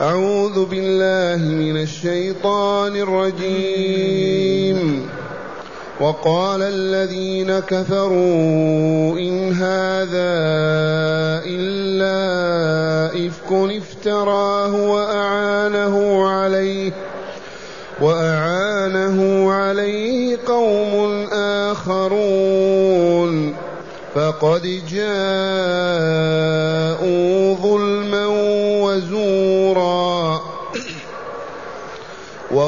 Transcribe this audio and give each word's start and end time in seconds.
أعوذ 0.00 0.64
بالله 0.64 1.44
من 1.44 1.82
الشيطان 1.82 2.96
الرجيم. 2.96 4.36
وقال 6.00 6.62
الذين 6.62 7.58
كفروا 7.58 9.18
إن 9.18 9.52
هذا 9.52 10.36
إلا 11.48 12.16
إفك 13.26 13.52
افتراه 13.52 14.74
وأعانه 14.90 16.28
عليه 16.28 16.92
وأعانه 18.00 19.52
عليه 19.52 20.38
قوم 20.46 21.26
آخرون. 21.72 23.54
فقد 24.14 24.62
جاءوا 24.90 25.16
ظلما 27.54 27.95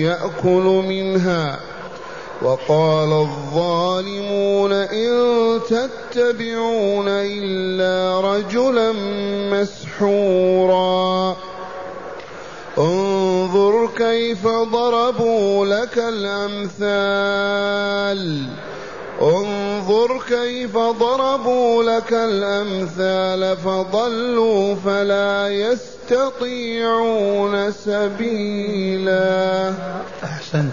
يأكل 0.00 0.82
منها 0.88 1.60
وقال 2.42 3.12
الظالمون 3.12 4.72
إن 4.72 5.60
تتبعون 5.68 7.08
إلا 7.08 8.20
رجلا 8.20 8.92
مسحورا. 9.52 11.36
انظر 12.78 13.88
كيف 13.96 14.46
ضربوا 14.46 15.66
لك 15.66 15.98
الأمثال. 15.98 17.00
انظر 19.22 20.20
كيف 20.28 20.78
ضربوا 20.78 21.82
لك 21.82 22.12
الأمثال 22.12 23.56
فضلوا 23.56 24.74
فلا 24.74 25.48
يستطيعون 25.48 27.72
سبيلا. 27.72 29.72
أحسنت. 30.24 30.72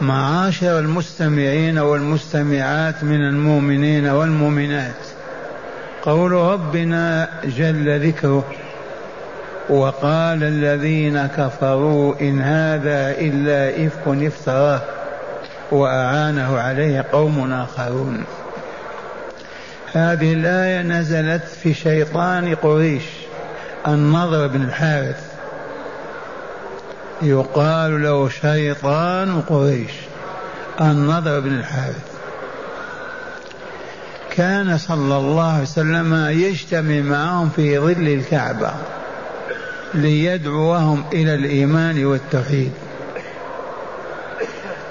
معاشر 0.00 0.78
المستمعين 0.78 1.78
والمستمعات 1.78 3.04
من 3.04 3.28
المؤمنين 3.28 4.06
والمؤمنات. 4.06 5.02
قول 6.02 6.32
ربنا 6.32 7.28
جل 7.44 8.08
ذكره 8.08 8.44
وقال 9.70 10.42
الذين 10.42 11.26
كفروا 11.26 12.14
إن 12.20 12.40
هذا 12.40 13.10
إلا 13.18 13.86
إفك 13.86 14.08
إفتراه. 14.08 14.82
وأعانه 15.72 16.58
عليه 16.58 17.04
قوم 17.12 17.52
آخرون. 17.52 18.24
هذه 19.92 20.32
الآية 20.32 20.82
نزلت 20.82 21.44
في 21.44 21.74
شيطان 21.74 22.54
قريش 22.54 23.02
النضر 23.88 24.46
بن 24.46 24.62
الحارث. 24.62 25.32
يقال 27.22 28.02
له 28.02 28.28
شيطان 28.28 29.40
قريش 29.40 29.90
النضر 30.80 31.40
بن 31.40 31.54
الحارث. 31.54 32.12
كان 34.30 34.78
صلى 34.78 35.16
الله 35.16 35.52
عليه 35.52 35.62
وسلم 35.62 36.26
يجتمع 36.28 37.00
معهم 37.00 37.50
في 37.56 37.78
ظل 37.78 38.08
الكعبة 38.08 38.70
ليدعوهم 39.94 41.04
إلى 41.12 41.34
الإيمان 41.34 42.04
والتوحيد. 42.04 42.72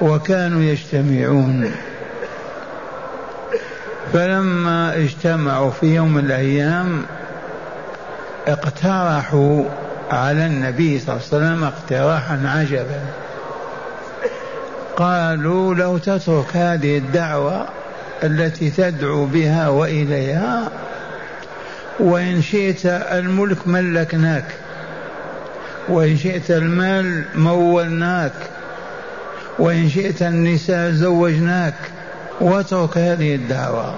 وكانوا 0.01 0.62
يجتمعون. 0.62 1.72
فلما 4.13 4.95
اجتمعوا 4.95 5.72
في 5.72 5.95
يوم 5.95 6.13
من 6.13 6.25
الأيام 6.25 7.01
اقترحوا 8.47 9.63
على 10.11 10.45
النبي 10.45 11.00
صلى 11.00 11.16
الله 11.16 11.28
عليه 11.34 11.45
وسلم 11.45 11.63
اقتراحا 11.63 12.41
عجبا. 12.45 13.01
قالوا 14.97 15.75
لو 15.75 15.97
تترك 15.97 16.45
هذه 16.57 16.97
الدعوة 16.97 17.66
التي 18.23 18.69
تدعو 18.69 19.25
بها 19.25 19.69
وإليها 19.69 20.72
وإن 22.00 22.41
شئت 22.41 22.85
الملك 22.85 23.67
ملكناك 23.67 24.45
وإن 25.90 26.17
شئت 26.17 26.51
المال 26.51 27.23
مولناك 27.35 28.31
وإن 29.59 29.89
شئت 29.89 30.22
النساء 30.22 30.91
زوجناك 30.91 31.75
واترك 32.41 32.97
هذه 32.97 33.35
الدعوة. 33.35 33.95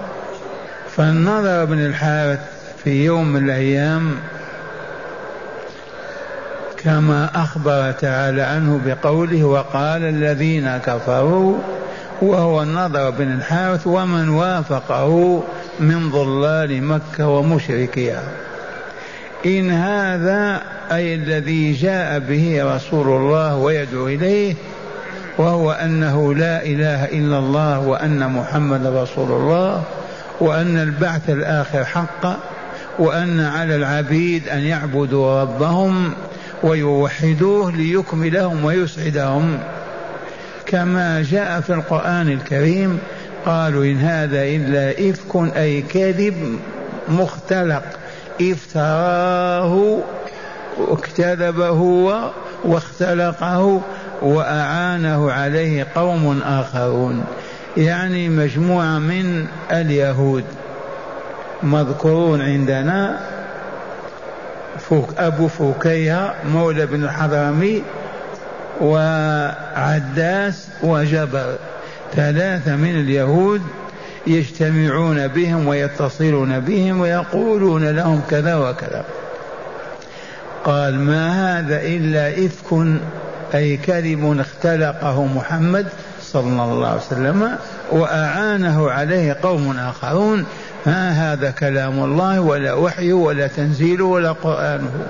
فالنظر 0.96 1.62
ابن 1.62 1.86
الحارث 1.86 2.40
في 2.84 3.04
يوم 3.04 3.32
من 3.32 3.44
الأيام 3.44 4.14
كما 6.84 7.30
أخبر 7.34 7.92
تعالى 7.92 8.42
عنه 8.42 8.80
بقوله 8.86 9.44
وقال 9.44 10.02
الذين 10.02 10.76
كفروا 10.76 11.58
وهو 12.22 12.62
النضر 12.62 13.10
بن 13.10 13.32
الحارث 13.32 13.86
ومن 13.86 14.28
وافقه 14.28 15.42
من 15.80 16.10
ضلال 16.10 16.82
مكة 16.82 17.28
ومشركيها 17.28 18.22
إن 19.46 19.70
هذا 19.70 20.62
أي 20.92 21.14
الذي 21.14 21.72
جاء 21.72 22.18
به 22.18 22.74
رسول 22.76 23.06
الله 23.06 23.56
ويدعو 23.56 24.08
إليه 24.08 24.54
وهو 25.38 25.72
أنه 25.72 26.34
لا 26.34 26.62
إله 26.62 27.04
إلا 27.04 27.38
الله 27.38 27.80
وأن 27.80 28.30
محمد 28.30 28.86
رسول 28.86 29.32
الله 29.32 29.82
وأن 30.40 30.78
البعث 30.78 31.30
الآخر 31.30 31.84
حق 31.84 32.26
وأن 32.98 33.40
على 33.40 33.76
العبيد 33.76 34.48
أن 34.48 34.58
يعبدوا 34.58 35.42
ربهم 35.42 36.12
ويوحدوه 36.62 37.72
ليكملهم 37.72 38.64
ويسعدهم. 38.64 39.58
كما 40.66 41.22
جاء 41.22 41.60
في 41.60 41.74
القرآن 41.74 42.28
الكريم 42.28 42.98
قالوا 43.46 43.84
إن 43.84 43.96
هذا 44.00 44.42
إلا 44.42 45.10
إفك 45.10 45.56
أي 45.56 45.82
كذب 45.82 46.58
مختلق. 47.08 47.82
افتراه 48.40 49.98
واكتذبه 50.78 51.80
واختلقه 52.64 53.80
وأعانه 54.24 55.32
عليه 55.32 55.86
قوم 55.94 56.42
آخرون. 56.42 57.24
يعني 57.76 58.28
مجموعة 58.28 58.98
من 58.98 59.46
اليهود 59.70 60.44
مذكورون 61.62 62.42
عندنا 62.42 63.20
فوك 64.78 65.08
أبو 65.18 65.48
فوكيها 65.48 66.34
مولى 66.52 66.86
بن 66.86 67.04
الحضرمي 67.04 67.82
وعداس 68.80 70.68
وجبر. 70.82 71.56
ثلاثة 72.14 72.76
من 72.76 73.00
اليهود 73.00 73.62
يجتمعون 74.26 75.28
بهم 75.28 75.66
ويتصلون 75.66 76.60
بهم 76.60 77.00
ويقولون 77.00 77.84
لهم 77.90 78.20
كذا 78.30 78.56
وكذا. 78.56 79.04
قال 80.64 81.00
ما 81.00 81.58
هذا 81.58 81.80
إلا 81.82 82.46
إفك 82.46 82.72
أي 83.54 83.76
كذب 83.76 84.40
اختلقه 84.40 85.24
محمد 85.24 85.86
صلى 86.22 86.62
الله 86.64 86.88
عليه 86.88 87.00
وسلم 87.00 87.56
وأعانه 87.90 88.90
عليه 88.90 89.36
قوم 89.42 89.78
آخرون. 89.78 90.46
ما 90.86 91.10
هذا 91.10 91.50
كلام 91.50 92.04
الله؟ 92.04 92.40
ولا 92.40 92.74
وحي 92.74 93.12
ولا 93.12 93.46
تنزيل 93.46 94.02
ولا 94.02 94.32
قرآنه 94.32 95.06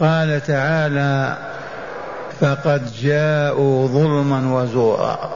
قال 0.00 0.40
تعالى 0.46 1.36
فقد 2.40 2.92
جاءوا 3.02 3.88
ظلما 3.88 4.62
وزورا. 4.62 5.30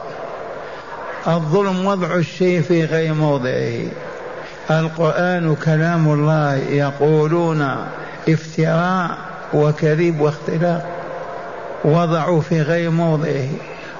الظلم 1.27 1.85
وضع 1.85 2.15
الشيء 2.15 2.61
في 2.61 2.85
غير 2.85 3.13
موضعه. 3.13 3.85
القرآن 4.71 5.55
كلام 5.55 6.13
الله. 6.13 6.55
يقولون 6.55 7.75
افتراء. 8.29 9.30
وكذب 9.53 10.21
واختلاق 10.21 10.85
وضعوا 11.85 12.41
في 12.41 12.61
غير 12.61 12.89
موضعه 12.89 13.47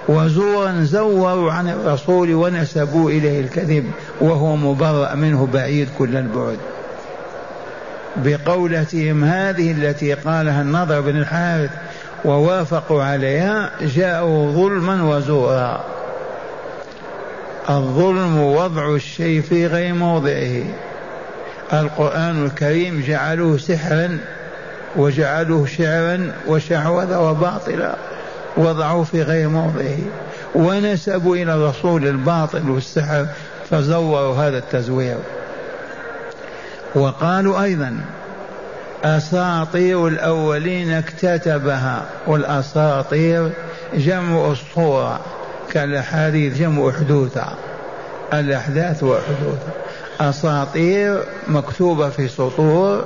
وزورا 0.08 0.84
زوروا 0.84 1.52
عن 1.52 1.70
الرسول 1.70 2.34
ونسبوا 2.34 3.10
إليه 3.10 3.40
الكذب 3.42 3.92
وهو 4.22 4.56
مبرأ 4.56 5.16
منه 5.16 5.48
بعيد 5.54 5.88
كل 5.98 6.18
البعد. 6.18 6.58
بقولتهم 8.18 9.24
هذه 9.24 9.72
التي 9.72 10.14
قالها 10.14 10.62
النضر 10.62 11.02
بن 11.02 11.18
الحارث 11.18 11.70
ووافقوا 12.26 13.04
عليها 13.04 13.72
جاءوا 13.82 14.52
ظلما 14.52 15.04
وزورا. 15.04 15.84
الظلم 17.70 18.42
وضع 18.42 18.96
الشيء 18.96 19.42
في 19.42 19.68
غير 19.68 19.94
موضعه. 19.94 20.64
القرآن 21.74 22.46
الكريم 22.46 23.04
جعلوه 23.08 23.58
سحرا 23.58 24.20
وجعلوه 24.96 25.66
شعرا 25.66 26.32
وشعوذة 26.48 27.20
وباطلا 27.20 27.96
وضعوه 28.58 29.04
في 29.04 29.22
غير 29.22 29.50
موضعه. 29.50 29.98
ونسبوا 30.56 31.36
إلى 31.36 31.54
الرسول 31.54 32.08
الباطل 32.08 32.70
والسحر 32.70 33.26
فزوروا 33.70 34.36
هذا 34.36 34.58
التزوير. 34.58 35.18
وقالوا 36.96 37.64
أيضا 37.64 37.98
أساطير 39.04 40.08
الأولين 40.08 40.92
اكتتبها 40.92 42.06
والأساطير 42.28 43.52
جمع 43.94 44.52
أسطورة 44.52 45.20
كالأحاديث 45.72 46.58
جمع 46.58 46.92
حدوثة 46.92 47.46
الأحداث 48.34 49.04
وحدوثها. 49.04 49.74
أساطير 50.20 51.24
مكتوبة 51.48 52.10
في 52.10 52.28
سطور 52.28 53.06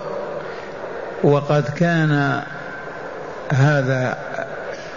وقد 1.25 1.63
كان 1.63 2.41
هذا 3.53 4.17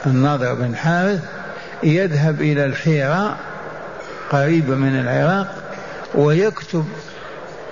النضر 0.06 0.54
بن 0.54 0.76
حارث 0.76 1.20
يذهب 1.82 2.40
إلى 2.40 2.64
الحيرة 2.64 3.36
قريبة 4.30 4.74
من 4.74 5.00
العراق 5.00 5.54
ويكتب 6.14 6.84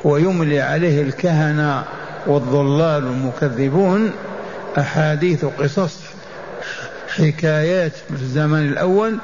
ويملي 0.05 0.61
عليه 0.61 1.03
الكهنة 1.03 1.85
والضلال 2.26 3.03
المكذبون 3.03 4.11
أحاديث 4.79 5.44
وقصص 5.44 6.00
حكايات 7.17 7.93
في 7.93 8.23
الزمن 8.23 8.69
الأول 8.69 9.19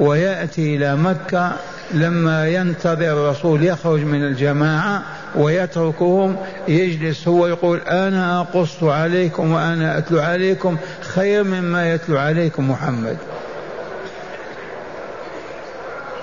ويأتي 0.00 0.76
إلى 0.76 0.96
مكة 0.96 1.52
لما 1.94 2.48
ينتظر 2.48 3.12
الرسول 3.12 3.64
يخرج 3.64 4.00
من 4.00 4.24
الجماعة 4.24 5.02
ويتركهم 5.34 6.36
يجلس 6.68 7.28
هو 7.28 7.46
يقول 7.46 7.80
أنا 7.80 8.40
أقص 8.40 8.82
عليكم 8.82 9.52
وأنا 9.52 9.98
أتلو 9.98 10.20
عليكم 10.20 10.76
خير 11.00 11.44
مما 11.44 11.94
يتلو 11.94 12.18
عليكم 12.18 12.70
محمد. 12.70 13.16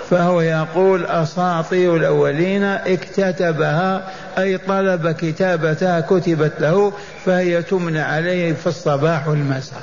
فهو 0.09 0.41
يقول 0.41 1.05
أساطير 1.05 1.95
الأولين 1.95 2.63
اكتتبها 2.63 4.07
أي 4.37 4.57
طلب 4.57 5.11
كتابتها 5.11 5.99
كتبت 5.99 6.53
له 6.59 6.93
فهي 7.25 7.61
تمنى 7.61 7.99
عليه 7.99 8.53
في 8.53 8.67
الصباح 8.67 9.27
والمساء. 9.27 9.81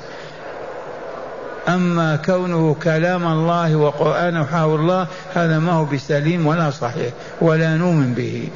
أما 1.69 2.17
كونه 2.17 2.77
كلام 2.83 3.27
الله 3.27 3.77
وقرآن 3.77 4.37
وحاول 4.37 4.81
الله 4.81 5.07
هذا 5.35 5.59
ما 5.59 5.73
هو 5.73 5.85
بسليم 5.85 6.47
ولا 6.47 6.71
صحيح 6.71 7.13
ولا 7.41 7.75
نؤمن 7.75 8.15
به. 8.15 8.49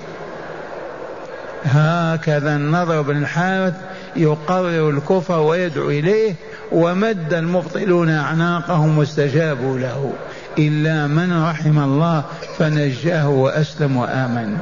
هكذا 1.65 2.57
النظر 2.57 3.03
بن 3.03 3.17
الحارث 3.17 3.75
يقرر 4.17 4.91
الكفر 4.91 5.39
ويدعو 5.39 5.91
إليه 5.91 6.35
ومد 6.73 7.35
المبطلون 7.35 8.11
أعناقهم 8.11 8.99
واستجابوا 8.99 9.79
له. 9.79 10.13
إلا 10.59 11.07
من 11.07 11.45
رحم 11.45 11.79
الله 11.79 12.25
فنجاه 12.59 13.29
وأسلم 13.29 13.97
وآمن. 13.97 14.59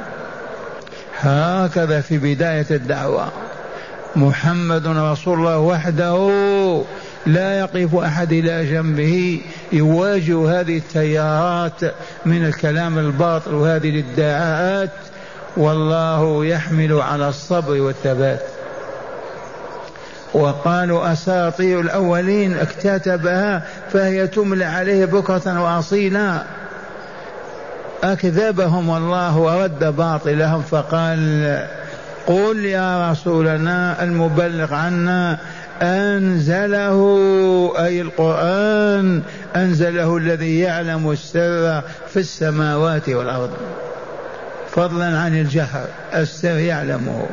هكذا 1.21 2.00
في 2.00 2.19
بداية 2.19 2.67
الدعوة. 2.71 3.29
محمد 4.17 4.87
رسول 4.87 5.39
الله 5.39 5.59
وحده 5.59 6.33
لا 7.29 7.59
يقف 7.59 7.95
أحد 7.95 8.33
إلى 8.33 8.71
جنبه. 8.71 9.41
يواجه 9.73 10.61
هذه 10.61 10.79
التيارات 10.79 11.81
من 12.27 12.47
الكلام 12.47 12.99
الباطل 12.99 13.55
وهذه 13.55 13.91
الادعاءات. 13.91 14.91
والله 15.57 16.45
يحمل 16.45 17.01
على 17.01 17.29
الصبر 17.29 17.81
والثبات. 17.81 18.43
وقالوا 20.35 21.13
أساطير 21.13 21.81
الأولين 21.81 22.57
اكتتبها 22.57 23.63
فهي 23.93 24.27
تملى 24.27 24.65
عليه 24.65 25.05
بكرة 25.05 25.63
وأصيلا. 25.63 26.43
أكذبهم 28.05 28.97
الله 28.97 29.39
ورد 29.39 29.85
باطلهم 29.97 30.63
فقال 30.63 31.67
قل 32.27 32.65
يا 32.65 33.11
رسولنا 33.11 34.03
المبلغ 34.03 34.75
عنا 34.75 35.39
أنزله 35.83 37.01
أي 37.79 38.01
القرآن 38.01 39.23
أنزله 39.57 40.17
الذي 40.17 40.59
يعلم 40.59 41.11
السر 41.11 41.83
في 42.09 42.17
السماوات 42.17 43.09
والأرض. 43.09 43.51
فضلا 44.71 45.19
عن 45.19 45.41
الجهر 45.41 45.87
السر 46.15 46.59
يعلمه. 46.59 47.27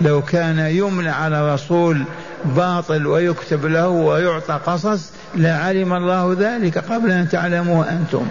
لو 0.00 0.22
كان 0.22 0.58
يملى 0.58 1.10
على 1.10 1.54
رسول 1.54 2.02
باطل 2.44 3.06
ويكتب 3.06 3.66
له 3.66 3.88
ويعطى 3.88 4.60
قصص 4.66 5.10
لعلم 5.34 5.92
الله 5.92 6.36
ذلك 6.40 6.78
قبل 6.78 7.10
أن 7.10 7.28
تعلموه 7.28 7.90
أنتم. 7.90 8.26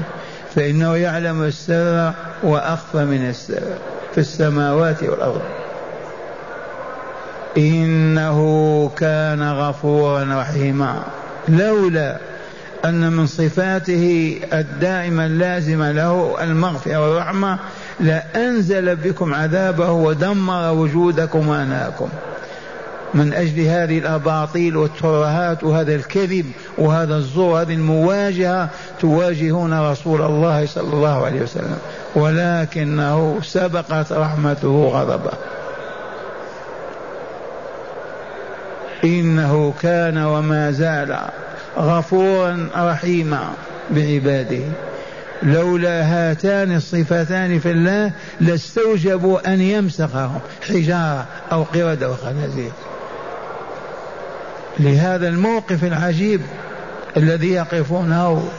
فإنه 0.55 0.95
يعلم 0.95 1.43
السر 1.43 2.13
وأخفى 2.43 3.05
من 3.05 3.29
السر 3.29 3.63
في 4.11 4.17
السماوات 4.17 5.03
والأرض. 5.03 5.41
إنه 7.57 8.91
كان 8.97 9.51
غفورا 9.51 10.41
رحيما. 10.41 11.03
لولا 11.47 12.17
أن 12.85 13.11
من 13.11 13.27
صفاته 13.27 14.37
الدائمة 14.53 15.25
اللازمة 15.25 15.91
له 15.91 16.43
المغفرة 16.43 16.97
والرحمة 16.97 17.59
لأنزل 17.99 18.95
بكم 18.95 19.33
عذابه 19.33 19.91
ودمر 19.91 20.73
وجودكم 20.73 21.47
وأناكم. 21.47 22.09
من 23.13 23.33
أجل 23.33 23.59
هذه 23.61 23.97
الأباطيل 23.97 24.77
والترهات 24.77 25.63
وهذا 25.63 25.95
الكذب 25.95 26.45
وهذا 26.77 27.15
الزور 27.15 27.61
هذه 27.61 27.73
المواجهة 27.73 28.69
تواجهون 28.99 29.91
رسول 29.91 30.21
الله 30.21 30.65
صلى 30.65 30.93
الله 30.93 31.25
عليه 31.25 31.41
وسلم. 31.41 31.77
ولكنه 32.15 33.39
سبقت 33.43 34.13
رحمته 34.13 34.87
غضبه. 34.93 35.56
إنه 39.47 39.73
كان 39.81 40.17
وما 40.17 40.71
زال 40.71 41.17
غفورا 41.77 42.69
رحيما 42.75 43.53
بعباده. 43.89 44.63
لولا 45.43 46.03
هاتان 46.03 46.75
الصفتان 46.75 47.59
في 47.59 47.71
الله 47.71 48.11
لاستوجبوا 48.41 49.53
أن 49.53 49.61
يمسخهم 49.61 50.39
حجارة 50.69 51.25
أو 51.51 51.63
قردة 51.63 52.11
وخنازير 52.11 52.71
لهذا 54.79 55.27
الموقف 55.27 55.83
العجيب 55.83 56.41
الذي 57.17 57.51
يقفونه 57.51 58.49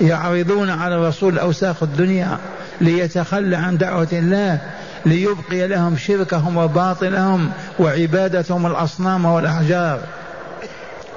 يعرضون 0.00 0.70
على 0.70 0.94
الرسول 0.94 1.38
أوساخ 1.38 1.82
الدنيا 1.82 2.38
ليتخلى 2.80 3.56
عن 3.56 3.76
دعوة 3.76 4.08
الله 4.12 4.58
ليبقي 5.06 5.68
لهم 5.68 5.96
شركهم 5.96 6.56
وباطلهم 6.56 7.50
وعبادتهم 7.78 8.66
الأصنام 8.66 9.24
والأحجار. 9.24 10.00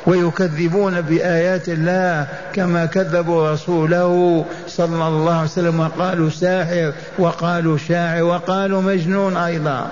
ويكذبون 0.07 1.01
بآيات 1.01 1.69
الله 1.69 2.27
كما 2.53 2.85
كذبوا 2.85 3.51
رسوله 3.51 4.45
صلى 4.67 5.07
الله 5.07 5.33
عليه 5.33 5.43
وسلم. 5.43 5.79
وقالوا 5.79 6.29
ساحر 6.29 6.93
وقالوا 7.19 7.77
شاعر 7.77 8.23
وقالوا 8.23 8.81
مجنون 8.81 9.37
أيضا. 9.37 9.87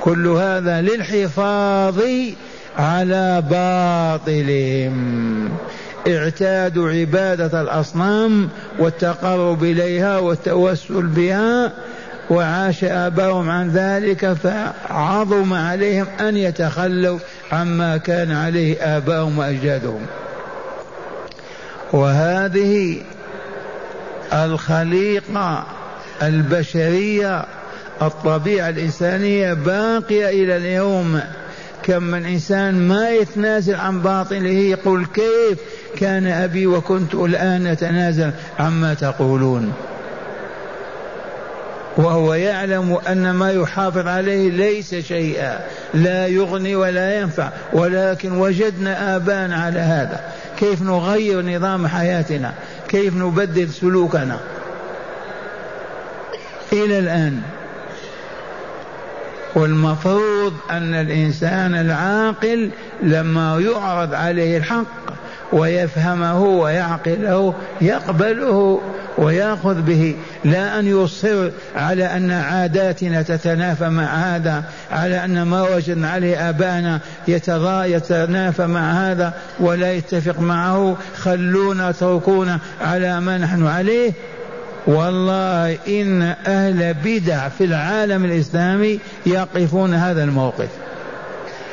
كل 0.00 0.26
هذا 0.26 0.80
للحفاظ 0.80 2.00
على 2.78 3.42
باطلهم. 3.50 5.48
اعتادوا 6.08 6.90
عبادة 6.90 7.60
الأصنام 7.60 8.48
والتقرب 8.78 9.64
إليها 9.64 10.18
والتوسل 10.18 11.06
بها 11.06 11.72
وعاش 12.30 12.84
آباؤهم 12.84 13.50
عن 13.50 13.70
ذلك 13.70 14.32
فعظم 14.32 15.54
عليهم 15.54 16.06
أن 16.20 16.36
يتخلوا 16.36 17.18
عما 17.52 17.96
كان 17.96 18.32
عليه 18.32 18.96
آباؤهم 18.96 19.38
وأجدادهم. 19.38 20.06
وهذه 21.92 23.00
الخليقة 24.32 25.64
البشرية 26.22 27.44
الطبيعة 28.02 28.68
الإنسانية 28.68 29.52
باقية 29.52 30.28
إلى 30.28 30.56
اليوم. 30.56 31.20
كم 31.82 32.02
من 32.02 32.26
إنسان 32.26 32.88
ما 32.88 33.10
يتنازل 33.10 33.74
عن 33.74 34.00
باطله 34.00 34.48
يقول 34.48 35.06
كيف 35.06 35.58
كان 35.98 36.26
أبي 36.26 36.66
وكنت 36.66 37.14
الآن 37.14 37.66
أتنازل 37.66 38.30
عما 38.58 38.94
تقولون؟ 38.94 39.72
وهو 41.98 42.34
يعلم 42.34 42.98
أن 43.08 43.30
ما 43.30 43.52
يحافظ 43.52 44.06
عليه 44.06 44.50
ليس 44.50 44.94
شيئا. 44.94 45.60
لا 45.94 46.26
يغني 46.26 46.74
ولا 46.74 47.20
ينفع. 47.20 47.48
ولكن 47.72 48.32
وجدنا 48.32 49.16
آباء 49.16 49.50
على 49.52 49.78
هذا. 49.80 50.20
كيف 50.58 50.82
نغير 50.82 51.56
نظام 51.56 51.86
حياتنا؟ 51.86 52.54
كيف 52.88 53.16
نبدل 53.16 53.68
سلوكنا؟ 53.68 54.38
إلى 56.72 56.98
الآن. 56.98 57.40
والمفروض 59.54 60.52
أن 60.70 60.94
الإنسان 60.94 61.74
العاقل 61.74 62.70
لما 63.02 63.60
يعرض 63.60 64.14
عليه 64.14 64.58
الحق 64.58 64.84
ويفهمه 65.52 66.42
ويعقله 66.44 67.54
يقبله. 67.80 68.80
وياخذ 69.18 69.82
به 69.82 70.14
لا 70.44 70.78
أن 70.78 70.86
يصر 70.86 71.50
على 71.76 72.04
أن 72.04 72.30
عاداتنا 72.30 73.22
تتنافى 73.22 73.88
مع 73.88 74.04
هذا 74.04 74.64
على 74.90 75.24
أن 75.24 75.42
ما 75.42 75.62
وجدنا 75.62 76.10
عليه 76.10 76.48
آبانا 76.48 77.00
يتنافى 77.28 78.66
مع 78.66 78.92
هذا 78.92 79.34
ولا 79.60 79.92
يتفق 79.92 80.40
معه. 80.40 80.96
خلونا 81.16 81.90
اتركونا 81.90 82.58
على 82.80 83.20
ما 83.20 83.38
نحن 83.38 83.66
عليه. 83.66 84.12
والله 84.86 85.78
إن 85.88 86.22
أهل 86.46 86.94
بدع 87.04 87.48
في 87.48 87.64
العالم 87.64 88.24
الإسلامي 88.24 89.00
يقفون 89.26 89.94
هذا 89.94 90.24
الموقف. 90.24 90.68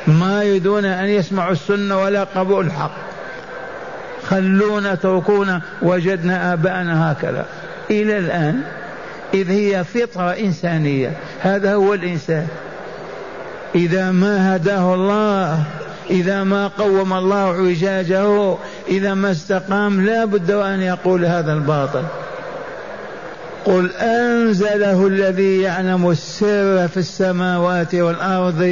ما 0.06 0.42
يريدون 0.42 0.84
أن 0.84 1.08
يسمعوا 1.08 1.52
السنة 1.52 2.02
ولا 2.02 2.24
قبول 2.24 2.66
الحق. 2.66 3.15
خلونا 4.28 4.92
اتركونا 4.92 5.60
وجدنا 5.82 6.52
آباءنا 6.52 7.12
هكذا. 7.12 7.46
إلى 7.90 8.18
الآن 8.18 8.62
إذ 9.34 9.50
هي 9.50 9.84
فطرة 9.84 10.30
إنسانية 10.30 11.12
هذا 11.40 11.74
هو 11.74 11.94
الإنسان. 11.94 12.46
إذا 13.74 14.10
ما 14.10 14.56
هداه 14.56 14.94
الله 14.94 15.62
إذا 16.10 16.44
ما 16.44 16.66
قوم 16.66 17.12
الله 17.12 17.68
عجاجه 17.68 18.56
إذا 18.88 19.14
ما 19.14 19.30
استقام 19.30 20.06
لا 20.06 20.24
بد 20.24 20.50
أن 20.50 20.80
يقول 20.80 21.24
هذا 21.24 21.52
الباطل. 21.52 22.02
قل 23.64 23.90
أنزله 23.92 25.06
الذي 25.06 25.60
يعلم 25.60 26.10
السر 26.10 26.88
في 26.88 26.96
السماوات 26.96 27.94
والأرض 27.94 28.62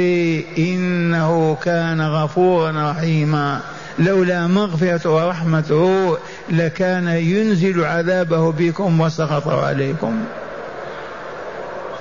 إنه 0.57 1.57
كان 1.63 2.01
غفورا 2.01 2.91
رحيما. 2.91 3.59
لولا 3.99 4.47
مغفرة 4.47 5.09
ورحمته 5.09 6.17
لكان 6.49 7.07
ينزل 7.07 7.85
عذابه 7.85 8.51
بكم 8.51 9.01
وسخطه 9.01 9.65
عليكم. 9.65 10.23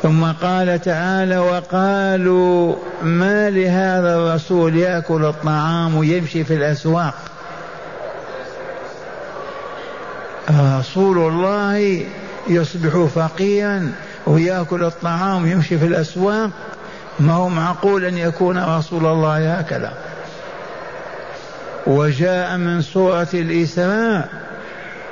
ثم 0.02 0.24
قال 0.24 0.80
تعالى 0.80 1.38
وقالوا 1.38 2.76
ما 3.02 3.50
لهذا 3.50 4.16
الرسول 4.16 4.76
يأكل 4.76 5.24
الطعام 5.24 5.96
ويمشي 5.96 6.44
في 6.44 6.54
الأسواق؟ 6.54 7.14
رسول 10.50 11.18
الله 11.18 12.02
يصبح 12.48 13.06
فقيرا 13.14 13.92
ويأكل 14.26 14.84
الطعام 14.84 15.42
ويمشي 15.42 15.78
في 15.78 15.86
الأسواق؟ 15.86 16.50
ما 17.20 17.32
هو 17.32 17.48
معقول 17.48 18.04
أن 18.04 18.18
يكون 18.18 18.58
رسول 18.58 19.06
الله 19.06 19.54
هكذا؟ 19.54 19.92
وجاء 21.86 22.56
من 22.56 22.82
سورة 22.82 23.28
الإسراء 23.34 24.28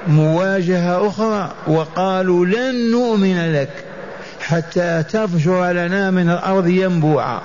مواجهة 0.07 1.09
أخرى 1.09 1.53
وقالوا 1.67 2.47
لن 2.47 2.91
نؤمن 2.91 3.53
لك 3.53 3.71
حتى 4.41 5.05
تفجر 5.13 5.73
لنا 5.73 6.11
من 6.11 6.31
الأرض 6.31 6.67
ينبوعا 6.67 7.41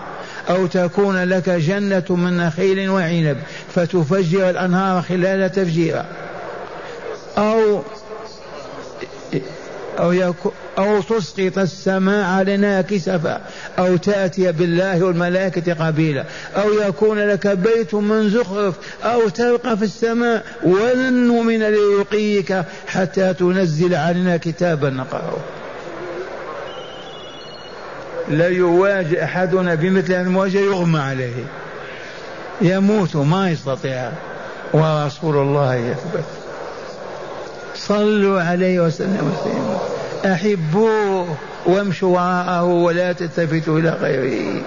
أو 0.49 0.67
تكون 0.67 1.23
لك 1.23 1.49
جنة 1.49 2.03
من 2.09 2.37
نخيل 2.37 2.89
وعنب 2.89 3.37
فتفجر 3.75 4.49
الأنهار 4.49 5.01
خلال 5.01 5.51
تفجيرا 5.51 6.05
أو 7.37 7.81
أو, 9.99 10.11
يكو 10.11 10.51
أو 10.77 11.01
تسقط 11.01 11.57
السماء 11.57 12.25
علينا 12.25 12.81
كسفا 12.81 13.41
أو 13.79 13.97
تأتي 13.97 14.51
بالله 14.51 15.03
والملائكة 15.03 15.87
قبيلا 15.87 16.25
أو 16.55 16.73
يكون 16.73 17.19
لك 17.19 17.47
بيت 17.47 17.93
من 17.95 18.29
زخرف 18.29 18.75
أو 19.03 19.29
ترقى 19.29 19.77
في 19.77 19.83
السماء 19.83 20.43
ولن 20.63 21.27
نؤمن 21.27 21.59
لرقيك 21.59 22.63
حتى 22.87 23.33
تنزل 23.33 23.95
علينا 23.95 24.37
كتابا 24.37 24.89
نقرأه. 24.89 25.37
لا 28.29 28.47
يواجه 28.47 29.23
أحدنا 29.23 29.75
بمثل 29.75 30.13
المواجهة 30.13 30.59
يغمى 30.59 30.99
عليه. 30.99 31.43
يموت 32.61 33.15
ما 33.15 33.51
يستطيع. 33.51 34.11
ورسول 34.73 35.35
الله 35.37 35.75
يثبت. 35.75 36.46
صلوا 37.87 38.41
عليه 38.41 38.79
وسلم 38.79 39.31
وسلم 39.33 39.77
أحبوه 40.25 41.37
وامشوا 41.65 42.09
وراءه 42.09 42.63
ولا 42.63 43.13
تلتفتوا 43.13 43.79
إلى 43.79 43.89
غيره. 43.89 44.61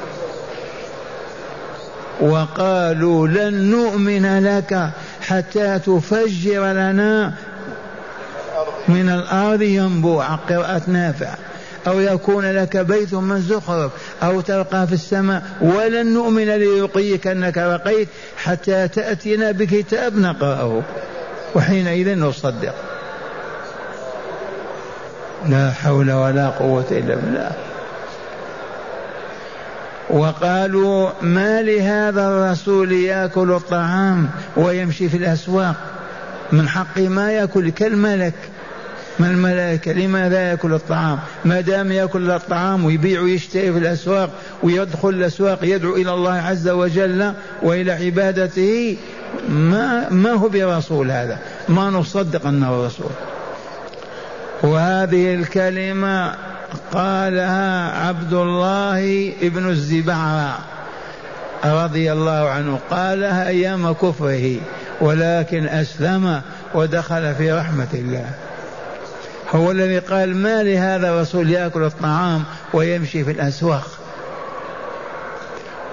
وقالوا 2.20 3.28
لن 3.28 3.70
نؤمن 3.70 4.44
لك 4.44 4.90
حتى 5.20 5.78
تفجر 5.78 6.72
لنا 6.72 7.34
من 8.88 9.08
الأرض 9.08 9.62
ينبوع. 9.62 10.34
قراءة 10.34 10.82
نافع 10.86 11.34
أو 11.86 12.00
يكون 12.00 12.52
لك 12.52 12.76
بيت 12.76 13.14
من 13.14 13.40
زخرف 13.40 13.92
أو 14.22 14.40
ترقى 14.40 14.86
في 14.86 14.92
السماء. 14.92 15.42
ولن 15.60 16.14
نؤمن 16.14 16.50
ليقيك 16.50 17.26
أنك 17.26 17.58
رقيت 17.58 18.08
حتى 18.36 18.88
تأتينا 18.88 19.50
بكتاب 19.52 20.16
نقرأه. 20.16 20.82
وحينئذ 21.54 22.18
نصدق. 22.18 22.89
لا 25.48 25.70
حول 25.70 26.12
ولا 26.12 26.48
قوة 26.48 26.84
إلا 26.90 27.14
بالله. 27.14 27.50
وقالوا 30.10 31.10
ما 31.22 31.62
لهذا 31.62 32.28
الرسول 32.28 32.92
يأكل 32.92 33.52
الطعام 33.52 34.28
ويمشي 34.56 35.08
في 35.08 35.16
الأسواق؟ 35.16 35.76
من 36.52 36.68
حقه 36.68 37.08
ما 37.08 37.32
يأكل 37.32 37.70
كالملك. 37.70 38.34
من 39.18 39.26
الملائكة؟ 39.26 39.92
لماذا 39.92 40.50
يأكل 40.50 40.74
الطعام؟ 40.74 41.18
ما 41.44 41.60
دام 41.60 41.92
يأكل 41.92 42.30
الطعام 42.30 42.84
ويبيع 42.84 43.20
ويشتري 43.20 43.72
في 43.72 43.78
الأسواق 43.78 44.30
ويدخل 44.62 45.08
الأسواق 45.08 45.58
يدعو 45.62 45.96
إلى 45.96 46.14
الله 46.14 46.32
عز 46.32 46.68
وجل 46.68 47.32
وإلى 47.62 47.92
عبادته 47.92 48.96
ما, 49.48 50.08
ما 50.10 50.32
هو 50.32 50.48
برسول 50.48 51.10
هذا؟ 51.10 51.38
ما 51.68 51.90
نصدق 51.90 52.46
أنه 52.46 52.86
رسول. 52.86 53.10
وهذه 54.62 55.34
الكلمة 55.34 56.34
قالها 56.92 57.90
عبد 58.06 58.32
الله 58.32 59.32
ابن 59.42 59.68
الزبعرة 59.68 60.58
رضي 61.64 62.12
الله 62.12 62.48
عنه. 62.48 62.78
قالها 62.90 63.48
أيام 63.48 63.92
كفره 63.92 64.56
ولكن 65.00 65.66
أسلم 65.66 66.42
ودخل 66.74 67.34
في 67.34 67.52
رحمة 67.52 67.88
الله. 67.94 68.30
هو 69.54 69.70
الذي 69.70 69.98
قال 69.98 70.36
ما 70.36 70.62
لهذا 70.62 71.10
الرسول 71.10 71.50
يأكل 71.50 71.82
الطعام 71.82 72.44
ويمشي 72.72 73.24
في 73.24 73.30
الأسواق. 73.30 73.86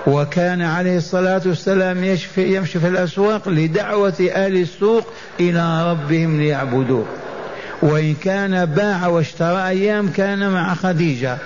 وكان 0.08 0.62
عليه 0.62 0.98
الصلاة 0.98 1.42
والسلام 1.46 2.04
يمشي 2.38 2.80
في 2.80 2.88
الأسواق 2.88 3.50
لدعوة 3.50 4.30
أهل 4.32 4.62
السوق 4.62 5.08
إلى 5.40 5.92
ربهم 5.92 6.40
ليعبدوه. 6.42 7.06
وإن 7.82 8.16
كان 8.16 8.66
باع 8.66 9.08
واشترى 9.08 9.68
أيام 9.68 10.12
كان 10.12 10.52
مع 10.52 10.74
خديجة. 10.74 11.38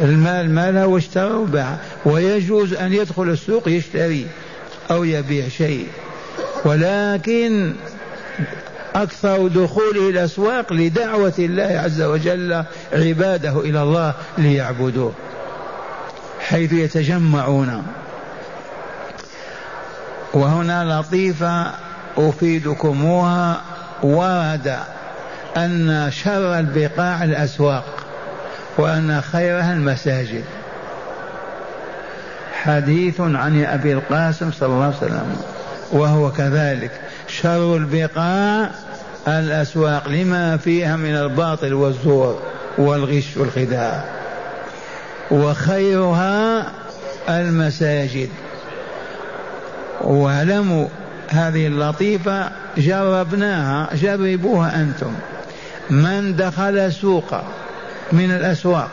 المال 0.00 0.50
مالها 0.50 0.84
واشترى 0.84 1.34
وباع. 1.34 1.76
ويجوز 2.04 2.74
أن 2.74 2.92
يدخل 2.92 3.22
السوق 3.22 3.68
يشتري 3.68 4.26
أو 4.90 5.04
يبيع 5.04 5.48
شيء. 5.48 5.88
ولكن 6.64 7.72
أكثر 8.94 9.48
دخوله 9.48 10.10
الأسواق 10.10 10.72
لدعوة 10.72 11.34
الله 11.38 11.80
عز 11.84 12.02
وجل 12.02 12.64
عباده 12.92 13.60
إلى 13.60 13.82
الله 13.82 14.14
ليعبدوه. 14.38 15.12
حيث 16.40 16.72
يتجمعون. 16.72 17.82
وهنا 20.34 21.00
لطيفة 21.00 21.72
أفيدكموها. 22.16 23.62
ورد 24.02 24.78
أن 25.56 26.08
شر 26.10 26.58
البقاع 26.58 27.24
الأسواق 27.24 27.84
وأن 28.78 29.20
خيرها 29.20 29.72
المساجد. 29.72 30.44
حديث 32.62 33.20
عن 33.20 33.64
أبي 33.64 33.92
القاسم 33.92 34.52
صلى 34.52 34.66
الله 34.66 34.84
عليه 34.84 34.96
وسلم 34.96 35.36
وهو 35.92 36.32
كذلك 36.32 36.90
شر 37.28 37.76
البقاع 37.76 38.70
الأسواق 39.28 40.08
لما 40.08 40.56
فيها 40.56 40.96
من 40.96 41.16
الباطل 41.16 41.74
والزور 41.74 42.42
والغش 42.78 43.36
والخداع 43.36 44.04
وخيرها 45.30 46.66
المساجد. 47.28 48.28
واعلموا 50.00 50.88
هذه 51.28 51.66
اللطيفة 51.66 52.50
جربناها 52.76 53.88
جربوها 53.94 54.82
أنتم. 54.82 55.12
من 55.90 56.36
دخل 56.36 56.92
سوق 56.92 57.34
من 58.12 58.30
الأسواق 58.30 58.90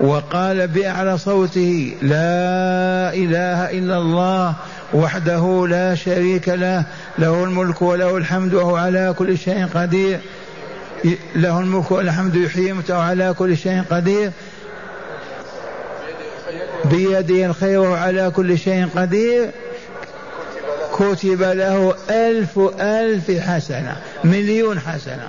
وقال 0.00 0.68
بأعلى 0.68 1.18
صوته 1.18 1.94
لا 2.02 3.14
إله 3.14 3.70
إلا 3.70 3.98
الله 3.98 4.54
وحده 4.94 5.66
لا 5.68 5.94
شريك 5.94 6.48
له 6.48 6.84
له 7.18 7.44
الملك 7.44 7.82
وله 7.82 8.16
الحمد 8.16 8.54
وهو 8.54 8.76
على 8.76 9.14
كل 9.18 9.38
شيء 9.38 9.66
قدير. 9.74 10.20
له 11.36 11.60
الملك 11.60 11.90
والحمد 11.90 12.34
يحيي 12.34 12.74
على 12.90 13.34
كل 13.38 13.56
شيء 13.56 13.82
قدير. 13.90 14.30
بيده 16.84 17.46
الخير 17.46 17.80
وعلى 17.80 18.30
كل 18.30 18.58
شيء 18.58 18.88
قدير. 18.96 19.50
كتب 20.92 21.42
له 21.42 21.94
ألف 22.10 22.58
ألف 22.80 23.30
حسنة 23.30 23.96
مليون 24.24 24.80
حسنة. 24.80 25.28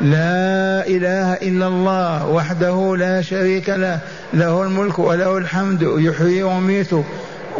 لا 0.00 0.86
إله 0.86 1.32
إلا 1.32 1.66
الله 1.66 2.26
وحده 2.26 2.96
لا 2.96 3.22
شريك 3.22 3.68
له 3.68 4.00
له 4.34 4.62
الملك 4.62 4.98
وله 4.98 5.38
الحمد 5.38 5.82
يحيي 5.82 6.42
ويميت 6.42 6.92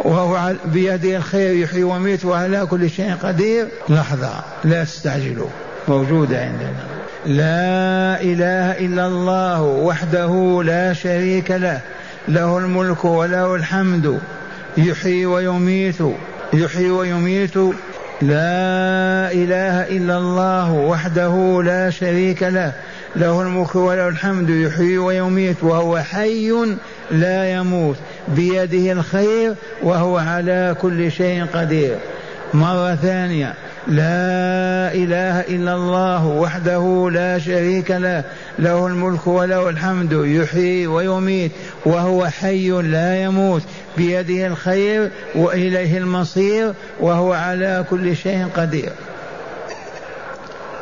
وهو 0.03 0.53
بيده 0.65 1.17
الخير 1.17 1.55
يحيي 1.55 1.83
ويميت 1.83 2.25
وعلى 2.25 2.65
كل 2.65 2.89
شيء 2.89 3.15
قدير. 3.23 3.67
لحظة 3.89 4.43
لا 4.63 4.83
تستعجلوا 4.83 5.47
موجودة 5.87 6.41
عندنا. 6.41 6.85
لا 7.25 8.21
إله 8.21 8.85
إلا 8.85 9.07
الله 9.07 9.61
وحده 9.61 10.63
لا 10.63 10.93
شريك 10.93 11.51
له 11.51 11.81
له 12.27 12.57
الملك 12.57 13.05
وله 13.05 13.55
الحمد 13.55 14.19
يحيي 14.77 15.25
ويميت 15.25 15.97
يحيي 16.53 16.89
ويميت. 16.89 17.57
لا 18.21 19.31
إله 19.31 19.97
إلا 19.97 20.17
الله 20.17 20.73
وحده 20.73 21.61
لا 21.63 21.89
شريك 21.89 22.43
له. 22.43 22.73
له 23.15 23.41
الملك 23.41 23.75
وله 23.75 24.07
الحمد 24.07 24.49
يحيي 24.49 24.97
ويميت 24.97 25.63
وهو 25.63 25.99
حي 25.99 26.53
لا 27.11 27.51
يموت. 27.51 27.95
بيده 28.27 28.91
الخير 28.91 29.55
وهو 29.83 30.17
على 30.17 30.75
كل 30.81 31.11
شيء 31.11 31.45
قدير. 31.53 31.95
مرة 32.53 32.95
ثانية. 32.95 33.53
لا 33.89 34.93
إله 34.93 35.39
إلا 35.39 35.75
الله 35.75 36.25
وحده 36.25 37.09
لا 37.13 37.39
شريك 37.39 37.91
له. 37.91 38.23
له 38.59 38.87
الملك 38.87 39.27
وله 39.27 39.69
الحمد. 39.69 40.11
يحيي 40.11 40.87
ويميت. 40.87 41.51
وهو 41.85 42.27
حي 42.27 42.69
لا 42.69 43.23
يموت. 43.23 43.61
بيده 43.97 44.47
الخير 44.47 45.11
وإليه 45.35 45.97
المصير. 45.97 46.73
وهو 46.99 47.33
على 47.33 47.85
كل 47.89 48.15
شيء 48.15 48.47
قدير. 48.57 48.91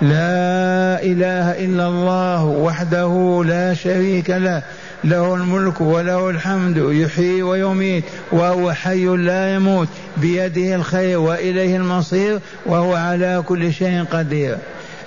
لا 0.02 1.04
إله 1.04 1.66
إلا 1.66 1.88
الله 1.88 2.44
وحده 2.46 3.44
لا 3.48 3.74
شريك 3.74 4.30
له. 4.30 4.64
له 5.06 5.36
الملك 5.36 5.82
وله 5.82 6.30
الحمد 6.30 6.78
يحيي 6.78 7.42
ويميت 7.44 8.04
وهو 8.32 8.74
حي 8.74 9.06
لا 9.06 9.56
يموت 9.56 9.88
بيده 10.18 10.76
الخير 10.76 11.20
وإليه 11.20 11.78
المصير 11.78 12.40
وهو 12.66 12.96
على 12.96 13.44
كل 13.48 13.74
شيء 13.74 14.04
قدير. 14.04 14.58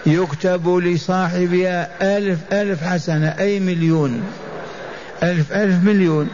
يكتب 0.07 0.69
لصاحبها 0.69 1.89
ألف 2.19 2.39
ألف 2.53 2.85
حسنة 2.85 3.29
أي 3.39 3.61
مليون؟ 3.61 4.23
ألف 5.23 5.53
ألف 5.53 5.85
مليون. 5.85 6.29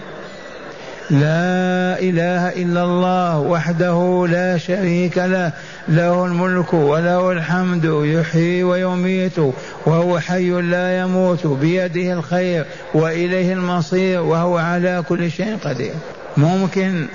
لا 1.10 2.00
إله 2.00 2.48
إلا 2.48 2.82
الله 2.84 3.38
وحده 3.38 4.26
لا 4.30 4.58
شريك 4.58 5.18
له. 5.18 5.52
له 5.88 6.24
الملك 6.24 6.74
وله 6.74 7.32
الحمد 7.32 7.84
يحيي 7.84 8.62
ويميت 8.62 9.38
وهو 9.86 10.18
حي 10.18 10.50
لا 10.50 10.98
يموت 10.98 11.46
بيده 11.46 12.12
الخير 12.12 12.64
وإليه 12.94 13.52
المصير 13.52 14.20
وهو 14.20 14.58
على 14.58 15.04
كل 15.08 15.30
شيء 15.30 15.56
قدير. 15.64 15.94
ممكن 16.36 17.06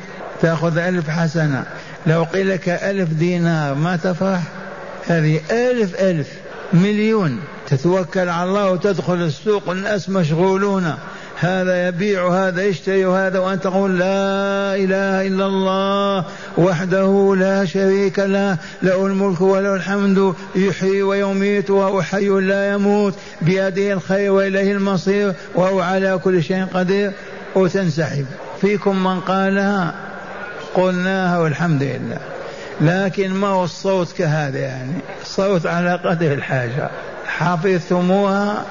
تأخذ 0.41 0.77
ألف 0.77 1.09
حسنة. 1.09 1.63
لو 2.07 2.23
قيل 2.23 2.49
لك 2.49 2.69
ألف 2.69 3.09
دينار 3.09 3.75
ما 3.75 3.95
تفرح؟ 3.95 4.41
هذه 5.07 5.41
ألف 5.51 6.01
ألف 6.01 6.27
مليون 6.73 7.39
تتوكل 7.67 8.29
على 8.29 8.49
الله 8.49 8.71
وتدخل 8.71 9.13
السوق 9.13 9.69
الناس 9.69 10.09
مشغولون. 10.09 10.93
هذا 11.39 11.87
يبيع 11.87 12.23
وهذا 12.23 12.63
يشتري 12.63 13.05
وهذا 13.05 13.39
وأن 13.39 13.59
تقول 13.59 13.99
لا 13.99 14.75
إله 14.75 15.27
إلا 15.27 15.45
الله 15.45 16.25
وحده 16.57 17.35
لا 17.37 17.65
شريك 17.65 18.19
له 18.19 18.57
له 18.81 19.05
الملك 19.05 19.41
وله 19.41 19.75
الحمد 19.75 20.33
يحيي 20.55 21.01
ويميت 21.01 21.69
وهو 21.69 22.01
حي 22.01 22.27
لا 22.27 22.73
يموت 22.73 23.13
بيده 23.41 23.93
الخير 23.93 24.31
وإليه 24.31 24.71
المصير 24.71 25.33
وهو 25.55 25.81
على 25.81 26.19
كل 26.23 26.43
شيء 26.43 26.65
قدير. 26.73 27.11
وتنسحب. 27.55 28.25
فيكم 28.61 29.03
من 29.03 29.19
قالها 29.19 29.93
قلناها 30.75 31.39
والحمد 31.39 31.83
لله. 31.83 32.19
لكن 32.81 33.33
ما 33.33 33.47
هو 33.47 33.63
الصوت 33.63 34.11
كهذا 34.11 34.59
يعني؟ 34.59 34.93
صوت 35.23 35.65
على 35.65 35.95
قدر 35.95 36.33
الحاجة. 36.33 36.89
حفظتموها 37.27 38.65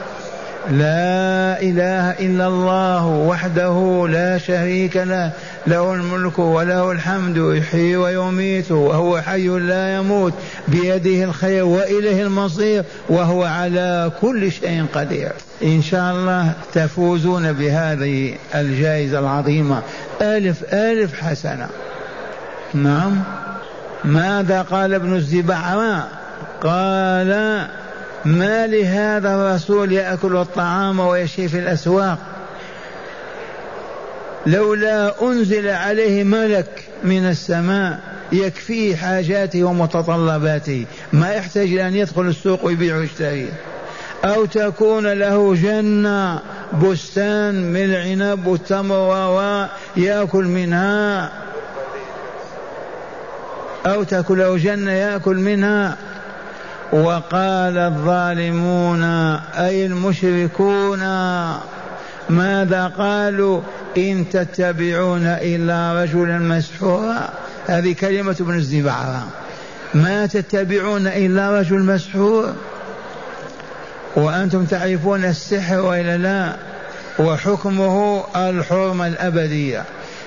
لا 0.71 1.63
إله 1.63 2.11
إلا 2.11 2.47
الله 2.47 3.07
وحده 3.07 4.07
لا 4.11 4.39
شريك 4.39 4.97
له 4.97 5.33
له 5.67 5.95
الملك 5.95 6.39
وله 6.39 6.93
الحمد 6.93 7.37
يحيي 7.37 7.97
ويميت 7.97 8.71
وهو 8.73 9.21
حي 9.21 9.49
لا 9.49 9.97
يموت 9.97 10.33
بيده 10.69 11.25
الخير 11.25 11.65
وإليه 11.65 12.23
المصير 12.23 12.85
وهو 13.09 13.45
على 13.45 14.13
كل 14.21 14.53
شيء 14.53 14.87
قدير. 14.95 15.33
إن 15.63 15.83
شاء 15.83 16.13
الله 16.13 16.53
تفوزون 16.75 17.53
بهذه 17.53 18.35
الجائزة 18.55 19.19
العظيمة. 19.19 19.83
ألف 20.23 20.75
ألف 20.75 21.21
حسنة. 21.21 21.69
نعم. 22.75 23.23
ماذا 24.05 24.63
قال 24.63 24.95
ابن 24.95 25.17
الزبعه 25.17 26.09
قال 26.63 27.69
ما 28.29 28.67
لهذا 28.67 29.35
الرسول 29.35 29.93
يأكل 29.93 30.37
الطعام 30.37 31.01
ويشي 31.01 31.49
في 31.49 31.59
الأسواق؟ 31.59 32.19
لولا 34.47 35.23
أنزل 35.23 35.69
عليه 35.69 36.25
ملك 36.25 36.85
من 37.05 37.29
السماء 37.29 38.01
يكفيه 38.33 38.97
حاجاته 38.97 39.65
ومتطلباته 39.65 40.87
ما 41.13 41.33
يحتاج 41.33 41.73
أن 41.73 41.95
يدخل 41.95 42.23
السوق 42.23 42.65
ويبيع 42.65 42.97
ويشتري. 42.97 43.49
أو 44.25 44.45
تكون 44.45 45.07
له 45.07 45.55
جنة 45.55 46.39
بستان 46.83 47.73
من 47.73 47.85
العنب 47.85 48.47
والتمر 48.47 49.69
يأكل 49.97 50.45
منها. 50.45 51.33
أو 53.87 54.03
تاكل 54.03 54.39
له 54.39 54.57
جنة 54.57 54.93
يأكل 54.93 55.37
منها. 55.37 55.97
وقال 56.93 57.79
الظالمون 57.79 59.03
أي 59.55 59.87
المشركون 59.87 61.01
ماذا 62.31 62.93
قالوا؟ 62.99 63.61
إن 63.97 64.29
تتبعون 64.33 65.27
إلا 65.27 66.03
رجلا 66.03 66.39
مسحورا. 66.39 67.29
هذه 67.67 67.93
كلمة 67.93 68.37
ابن 68.41 68.55
الزبعة 68.55 69.27
ما 69.95 70.27
تتبعون 70.27 71.07
إلا 71.07 71.61
رجل 71.61 71.79
مسحور. 71.79 72.55
وأنتم 74.17 74.65
تعرفون 74.65 75.25
السحر 75.25 75.81
وإلا 75.81 76.17
لا؟ 76.17 76.57
وحكمه 77.19 78.25
الحرمة 78.37 79.07
الأبدية. 79.07 79.85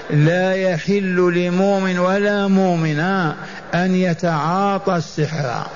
لا 0.10 0.54
يحل 0.56 1.34
لمؤمن 1.36 2.00
ولا 2.00 2.48
مؤمنة 2.48 3.36
أن 3.74 3.96
يتعاطى 3.96 4.96
السحر. 4.96 5.68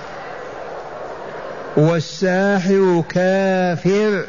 والساحر 1.77 3.03
كافر 3.09 4.23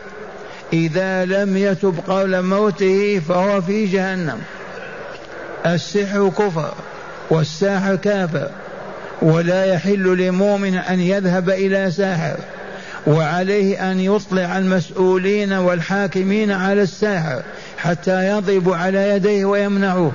إذا 0.73 1.25
لم 1.25 1.57
يتب 1.57 1.95
قبل 2.09 2.43
موته 2.43 3.21
فهو 3.29 3.61
في 3.63 3.87
جهنم. 3.87 4.39
السحر 5.67 6.29
كفر 6.29 6.75
والساحر 7.31 7.97
كافر 7.97 8.49
ولا 9.23 9.65
يحل 9.65 10.17
لمؤمن 10.17 10.75
أن 10.75 11.01
يذهب 11.01 11.51
إلى 11.51 11.91
ساحر 11.91 12.37
وعليه 13.07 13.93
أن 13.93 14.01
يطلع 14.01 14.59
المسؤولين 14.59 15.53
والحاكمين 15.53 16.51
على 16.51 16.83
الساحر 16.83 17.43
حتى 17.79 18.29
يضربوا 18.29 18.77
على 18.77 19.09
يديه 19.09 19.45
ويمنعوه. 19.45 20.13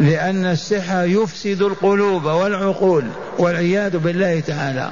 لأن 0.00 0.46
السحر 0.46 1.04
يفسد 1.04 1.62
القلوب 1.62 2.24
والعقول 2.24 3.04
والعياذ 3.38 3.98
بالله 3.98 4.40
تعالى. 4.40 4.90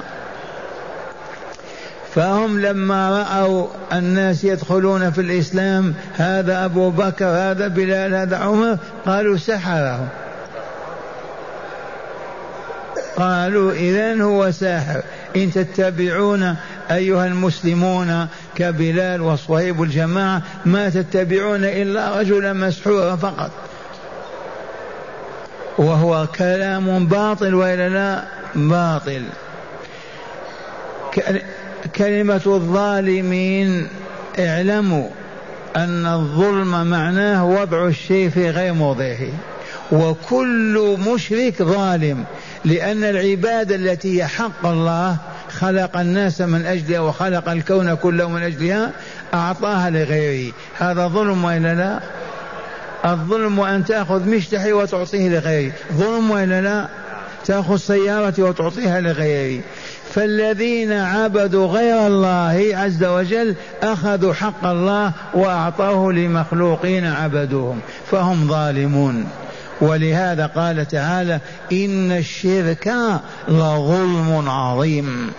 فهم 2.15 2.59
لما 2.59 3.09
رأوا 3.09 3.67
الناس 3.93 4.43
يدخلون 4.43 5.11
في 5.11 5.21
الإسلام 5.21 5.93
هذا 6.13 6.65
أبو 6.65 6.89
بكر 6.89 7.25
هذا 7.25 7.67
بلال 7.67 8.15
هذا 8.15 8.37
عمر 8.37 8.77
قالوا 9.05 9.37
سحره. 9.37 10.07
قالوا 13.17 13.71
إذا 13.71 14.23
هو 14.23 14.51
ساحر. 14.51 15.01
إن 15.35 15.51
تتبعون 15.51 16.55
أيها 16.91 17.27
المسلمون 17.27 18.27
كبلال 18.55 19.21
وصهيب 19.21 19.83
الجماعة 19.83 20.41
ما 20.65 20.89
تتبعون 20.89 21.63
إلا 21.63 22.19
رجلا 22.19 22.53
مسحورا 22.53 23.15
فقط. 23.15 23.51
وهو 25.77 26.27
كلام 26.35 27.07
باطل 27.07 27.53
وإلا 27.53 27.89
لا؟ 27.89 28.23
باطل. 28.55 29.23
كلمة 31.95 32.41
الظالمين 32.45 33.87
اعلموا 34.39 35.09
أن 35.75 36.05
الظلم 36.05 36.85
معناه 36.85 37.45
وضع 37.45 37.87
الشيء 37.87 38.29
في 38.29 38.49
غير 38.49 38.73
موضعه. 38.73 39.27
وكل 39.91 40.97
مشرك 41.07 41.63
ظالم 41.63 42.25
لأن 42.65 43.03
العبادة 43.03 43.75
التي 43.75 44.17
هي 44.17 44.27
حق 44.27 44.65
الله 44.65 45.17
خلق 45.49 45.97
الناس 45.97 46.41
من 46.41 46.65
أجلها 46.65 46.99
وخلق 46.99 47.49
الكون 47.49 47.93
كله 47.95 48.29
من 48.29 48.43
أجلها 48.43 48.91
أعطاها 49.33 49.89
لغيره. 49.89 50.53
هذا 50.77 51.07
ظلم 51.07 51.43
وإلا 51.43 51.73
لا؟ 51.73 51.99
الظلم 53.05 53.59
أن 53.59 53.85
تأخذ 53.85 54.29
مشتحي 54.29 54.73
وتعطيه 54.73 55.29
لغيره 55.29 55.71
ظلم 55.93 56.31
وإلا 56.31 56.61
لا؟ 56.61 56.87
تأخذ 57.45 57.77
سيارتي 57.77 58.41
وتعطيها 58.41 59.01
لغيره 59.01 59.63
فالذين 60.13 60.91
عبدوا 60.91 61.67
غير 61.67 62.07
الله 62.07 62.69
عز 62.73 63.03
وجل 63.03 63.55
أخذوا 63.83 64.33
حق 64.33 64.65
الله 64.65 65.11
وأعطوه 65.33 66.13
لمخلوقين 66.13 67.05
عبدوهم 67.05 67.79
فهم 68.11 68.47
ظالمون. 68.47 69.27
ولهذا 69.81 70.45
قال 70.45 70.87
تعالى 70.87 71.39
إن 71.71 72.11
الشرك 72.11 72.93
لظلم 73.47 74.49
عظيم. 74.49 75.31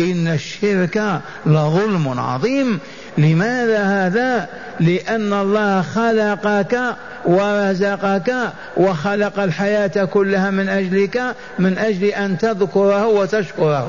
إن 0.00 0.28
الشرك 0.28 1.20
لظلم 1.46 2.18
عظيم. 2.18 2.80
لماذا 3.18 3.84
هذا؟ 3.84 4.48
لأن 4.80 5.32
الله 5.32 5.82
خلقك 5.82 6.78
ورزقك 7.24 8.34
وخلق 8.76 9.38
الحياة 9.38 10.04
كلها 10.04 10.50
من 10.50 10.68
أجلك 10.68 11.22
من 11.58 11.78
أجل 11.78 12.04
أن 12.04 12.38
تذكره 12.38 13.06
وتشكره 13.06 13.88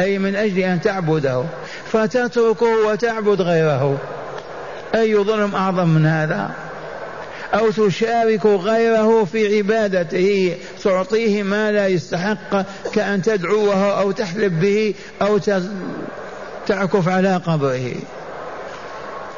أي 0.00 0.18
من 0.18 0.36
أجل 0.36 0.58
أن 0.58 0.80
تعبده. 0.80 1.44
فتتركه 1.92 2.86
وتعبد 2.86 3.40
غيره. 3.40 3.98
أي 4.94 5.16
ظلم 5.16 5.54
أعظم 5.54 5.88
من 5.88 6.06
هذا؟ 6.06 6.50
أو 7.54 7.70
تشارك 7.70 8.46
غيره 8.46 9.24
في 9.24 9.56
عبادته 9.56 10.56
تعطيه 10.82 11.42
ما 11.42 11.72
لا 11.72 11.86
يستحق 11.86 12.64
كأن 12.94 13.22
تدعوه 13.22 14.00
أو 14.00 14.10
تحلف 14.10 14.52
به 14.52 14.94
أو 15.22 15.38
تعكف 16.66 17.08
على 17.08 17.36
قبره. 17.36 17.94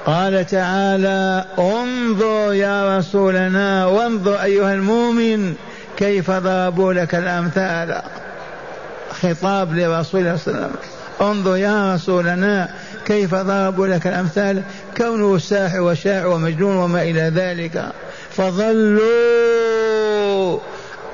قال 0.06 0.46
تعالى 0.46 1.44
انظر 1.58 2.52
يا 2.52 2.98
رسولنا 2.98 3.86
وانظر 3.86 4.42
أيها 4.42 4.74
المؤمن 4.74 5.54
كيف 5.96 6.30
ضربوا 6.30 6.92
لك 6.92 7.14
الأمثال. 7.14 8.02
خطاب 9.22 9.74
لرسول 9.74 10.20
الله 10.20 10.36
صلى 10.36 10.54
الله 10.54 10.64
عليه 10.64 10.66
وسلم. 10.66 10.70
انظر 11.20 11.56
يا 11.56 11.94
رسولنا 11.94 12.68
كيف 13.06 13.34
ضربوا 13.34 13.86
لك 13.86 14.06
الأمثال. 14.06 14.62
كونه 14.96 15.38
ساحر 15.38 15.80
وشاعر 15.80 16.26
ومجنون 16.26 16.76
وما 16.76 17.02
إلى 17.02 17.32
ذلك. 17.34 17.84
فضلوا 18.30 19.08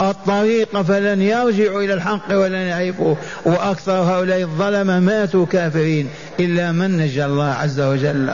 الطريق 0.00 0.82
فلن 0.82 1.22
يرجعوا 1.22 1.82
إلى 1.82 1.94
الحق 1.94 2.32
ولن 2.32 2.54
يعرفوه 2.54 3.16
وأكثر 3.44 3.92
هؤلاء 3.92 4.40
الظلمة 4.40 5.00
ماتوا 5.00 5.46
كافرين 5.46 6.08
إلا 6.40 6.72
من 6.72 6.98
نجى 6.98 7.24
الله 7.24 7.52
عز 7.52 7.80
وجل. 7.80 8.32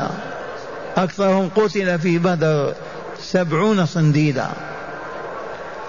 أكثرهم 0.99 1.51
قتل 1.57 1.99
في 1.99 2.19
بدر 2.19 2.75
سبعون 3.21 3.87
صنديدا. 3.87 4.47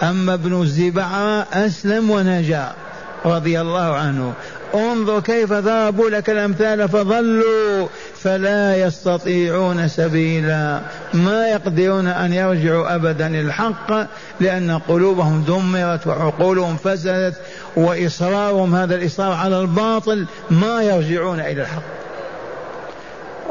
أما 0.04 0.34
ابن 0.34 0.62
الزبعة 0.62 1.48
أسلم 1.54 2.10
ونجا 2.10 2.72
رضي 3.26 3.62
الله 3.62 3.95
عنه. 3.95 4.34
انظر 4.76 5.19
كيف 5.19 5.54
ضربوا 5.54 6.10
لك 6.10 6.30
الأمثال 6.30 6.89
فضلوا 6.89 7.88
فلا 8.15 8.78
يستطيعون 8.78 9.88
سبيلا. 9.88 10.82
ما 11.13 11.48
يقدرون 11.48 12.08
أن 12.08 12.34
يرجعوا 12.34 12.95
أبدا 12.95 13.28
الحق 13.28 14.08
لأن 14.39 14.80
قلوبهم 14.88 15.43
دمرت 15.48 16.08
وعقولهم 16.08 16.78
فسدت 16.78 17.41
وإصرارهم 17.76 18.76
هذا 18.76 18.95
الإصرار 18.95 19.32
على 19.32 19.62
الباطل 19.62 20.26
ما 20.52 20.82
يرجعون 20.82 21.39
إلى 21.39 21.62
الحق. 21.62 22.09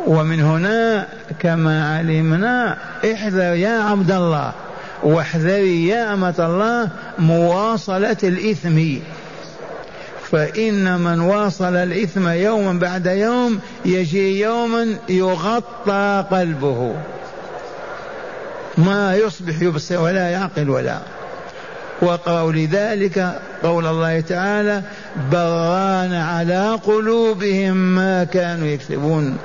ومن 0.06 0.40
هنا 0.40 1.06
كما 1.38 1.96
علمنا 1.96 2.76
احذر 3.12 3.54
يا 3.54 3.82
عبد 3.82 4.10
الله 4.10 4.52
واحذري 5.02 5.88
يا 5.88 6.14
أمة 6.14 6.34
الله 6.38 6.88
مواصلة 7.18 8.16
الإثم. 8.22 8.98
فإن 10.30 11.00
من 11.00 11.20
واصل 11.20 11.76
الإثم 11.76 12.28
يوما 12.28 12.72
بعد 12.72 13.06
يوم 13.06 13.60
يجي 13.84 14.40
يوما 14.40 14.96
يغطى 15.08 16.24
قلبه. 16.30 16.94
ما 18.78 19.16
يصبح 19.16 19.62
يبصر 19.62 20.02
ولا 20.02 20.30
يعقل 20.30 20.70
ولا. 20.70 20.98
وقالوا 22.02 22.52
لذلك 22.52 23.40
قول 23.62 23.86
الله 23.86 24.20
تعالى 24.20 24.82
بران 25.32 26.14
على 26.14 26.78
قلوبهم 26.86 27.76
ما 27.76 28.24
كانوا 28.24 28.66
يكسبون 28.66 29.38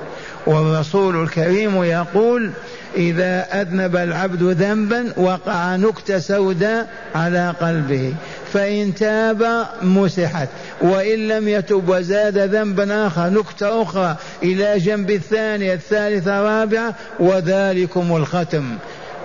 والرسول 0.45 1.23
الكريم 1.23 1.83
يقول 1.83 2.51
إذا 2.95 3.61
أذنب 3.61 3.95
العبد 3.95 4.43
ذنبا 4.43 5.13
وقع 5.17 5.75
نكتة 5.75 6.19
سوداء 6.19 6.87
على 7.15 7.53
قلبه 7.61 8.13
فإن 8.53 8.95
تاب 8.95 9.65
مسحت 9.81 10.49
وإن 10.81 11.27
لم 11.27 11.47
يتب 11.47 11.89
وزاد 11.89 12.37
ذنبا 12.37 13.07
آخر 13.07 13.29
نكتة 13.29 13.81
أخرى 13.81 14.15
إلى 14.43 14.77
جنب 14.79 15.11
الثانية 15.11 15.73
الثالثة 15.73 16.39
الرابعة 16.39 16.93
وذلكم 17.19 18.15
الختم. 18.15 18.65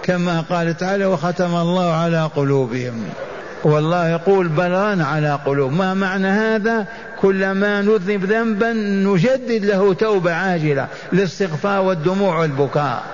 كما 0.02 0.40
قال 0.40 0.76
تعالى 0.76 1.06
وختم 1.06 1.56
الله 1.56 1.92
على 1.92 2.30
قلوبهم 2.36 3.04
والله 3.64 4.08
يقول 4.08 4.48
بلان 4.48 5.00
على 5.00 5.38
قلوب 5.46 5.72
ما 5.72 5.94
معنى 5.94 6.28
هذا؟ 6.28 6.86
كلما 7.20 7.82
نذنب 7.82 8.24
ذنبا 8.24 8.72
نجدد 8.72 9.64
له 9.64 9.94
توبة 9.94 10.32
عاجلة 10.32 10.88
للاستغفار 11.12 11.82
والدموع 11.82 12.38
والبكاء. 12.38 13.04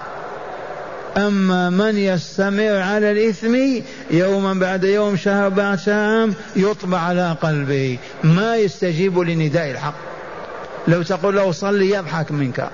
أما 1.17 1.71
من 1.71 1.99
يستمر 1.99 2.77
على 2.77 3.11
الإثم 3.11 3.57
يوما 4.11 4.55
بعد 4.55 4.85
يوم 4.85 5.17
شهر 5.17 5.49
بعد 5.49 5.79
شهر 5.79 6.31
يطبع 6.57 6.99
على 6.99 7.37
قلبه. 7.43 7.99
ما 8.25 8.57
يستجيب 8.57 9.19
لنداء 9.19 9.71
الحق. 9.71 9.95
لو 10.89 11.03
تقول 11.03 11.37
له 11.37 11.53
صلي 11.53 11.91
يضحك 11.91 12.33
منك. 12.33 12.69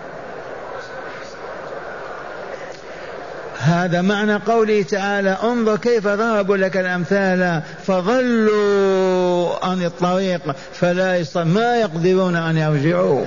هذا 3.70 4.02
معنى 4.02 4.34
قوله 4.34 4.82
تعالى 4.82 5.36
انظر 5.42 5.76
كيف 5.76 6.08
ضربوا 6.08 6.56
لك 6.56 6.76
الأمثال 6.76 7.62
فضلوا 7.86 9.64
عن 9.66 9.84
الطريق 9.84 10.40
فلا 10.72 11.24
ما 11.36 11.76
يقدرون 11.76 12.36
أن 12.36 12.56
يرجعوا. 12.56 13.24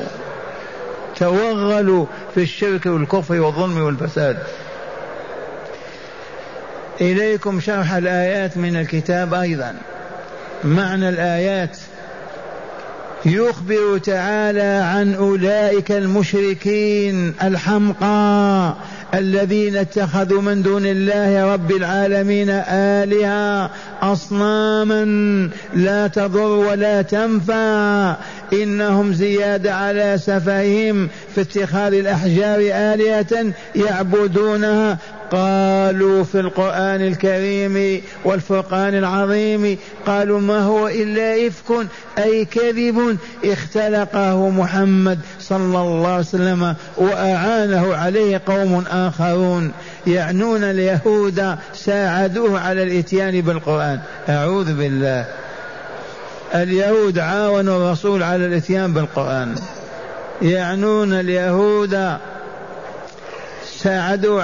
توغلوا 1.16 2.06
في 2.36 2.42
الشرك 2.42 2.86
والكفر 2.86 3.42
والظلم 3.42 3.84
والفساد. 3.84 4.38
إليكم 7.02 7.60
شرح 7.60 7.94
الآيات 7.94 8.58
من 8.58 8.76
الكتاب 8.76 9.34
أيضا. 9.34 9.76
معنى 10.64 11.10
الآيات 11.10 11.78
يخبر 13.26 13.98
تعالى 13.98 14.84
عن 14.84 15.14
أولئك 15.14 15.92
المشركين 15.92 17.34
الحمقى 17.44 18.74
الذين 19.14 19.76
اتخذوا 19.76 20.42
من 20.42 20.62
دون 20.62 20.86
الله 20.86 21.54
رب 21.54 21.72
العالمين 21.72 22.50
آلهة 22.70 23.70
أصناما 24.02 25.04
لا 25.74 26.08
تضر 26.08 26.50
ولا 26.50 27.02
تنفع. 27.02 28.16
إنهم 28.54 29.14
زيادة 29.14 29.76
على 29.76 30.18
سفههم 30.18 31.10
في 31.36 31.42
اتخاذ 31.42 31.94
الأحجار 31.94 32.60
آلهة 32.60 33.54
يعبدونها 33.76 34.98
قالوا 35.32 36.24
في 36.24 36.40
القرآن 36.40 37.02
الكريم 37.02 38.02
والفرقان 38.26 38.94
العظيم 38.96 39.78
قالوا 40.08 40.40
ما 40.40 40.60
هو 40.60 40.88
إلا 40.88 41.48
إفك 41.48 41.88
أي 42.18 42.46
كذب 42.46 43.18
اختلقه 43.46 44.50
محمد 44.50 45.20
صلى 45.40 45.82
الله 45.82 46.10
عليه 46.10 46.20
وسلم 46.20 46.76
وأعانه 46.98 47.96
عليه 47.96 48.42
قوم 48.46 48.84
آخرون. 48.92 49.72
يعنون 50.08 50.64
اليهود 50.64 51.56
ساعدوه 51.74 52.60
على 52.60 52.84
الإتيان 52.84 53.42
بالقرآن. 53.42 54.00
أعوذ 54.30 54.74
بالله. 54.74 55.26
اليهود 56.56 57.20
عاونوا 57.20 57.78
الرسول 57.78 58.24
على 58.24 58.46
الإتيان 58.46 58.94
بالقرآن. 58.94 59.56
يعنون 60.42 61.14
اليهود 61.14 62.18
ساعدوا 63.84 64.44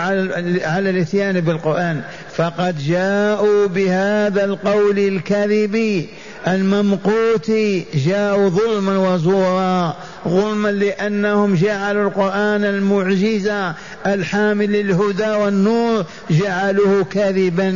على 0.63 0.89
الاتيان 0.89 1.39
بالقرآن. 1.39 2.02
فقد 2.36 2.78
جاءوا 2.78 3.67
بهذا 3.67 4.45
القول 4.45 4.99
الكذب 4.99 6.06
الممقوت 6.47 7.52
جاءوا 7.93 8.49
ظلما 8.49 8.97
وزورا 8.97 9.95
ظلما 10.28 10.71
لأنهم 10.71 11.56
جعلوا 11.56 12.08
القرآن 12.08 12.63
المعجزة 12.65 13.73
الحامل 14.08 14.71
للهدى 14.71 15.30
والنور 15.30 16.06
جعلوه 16.30 17.04
كذبا 17.04 17.69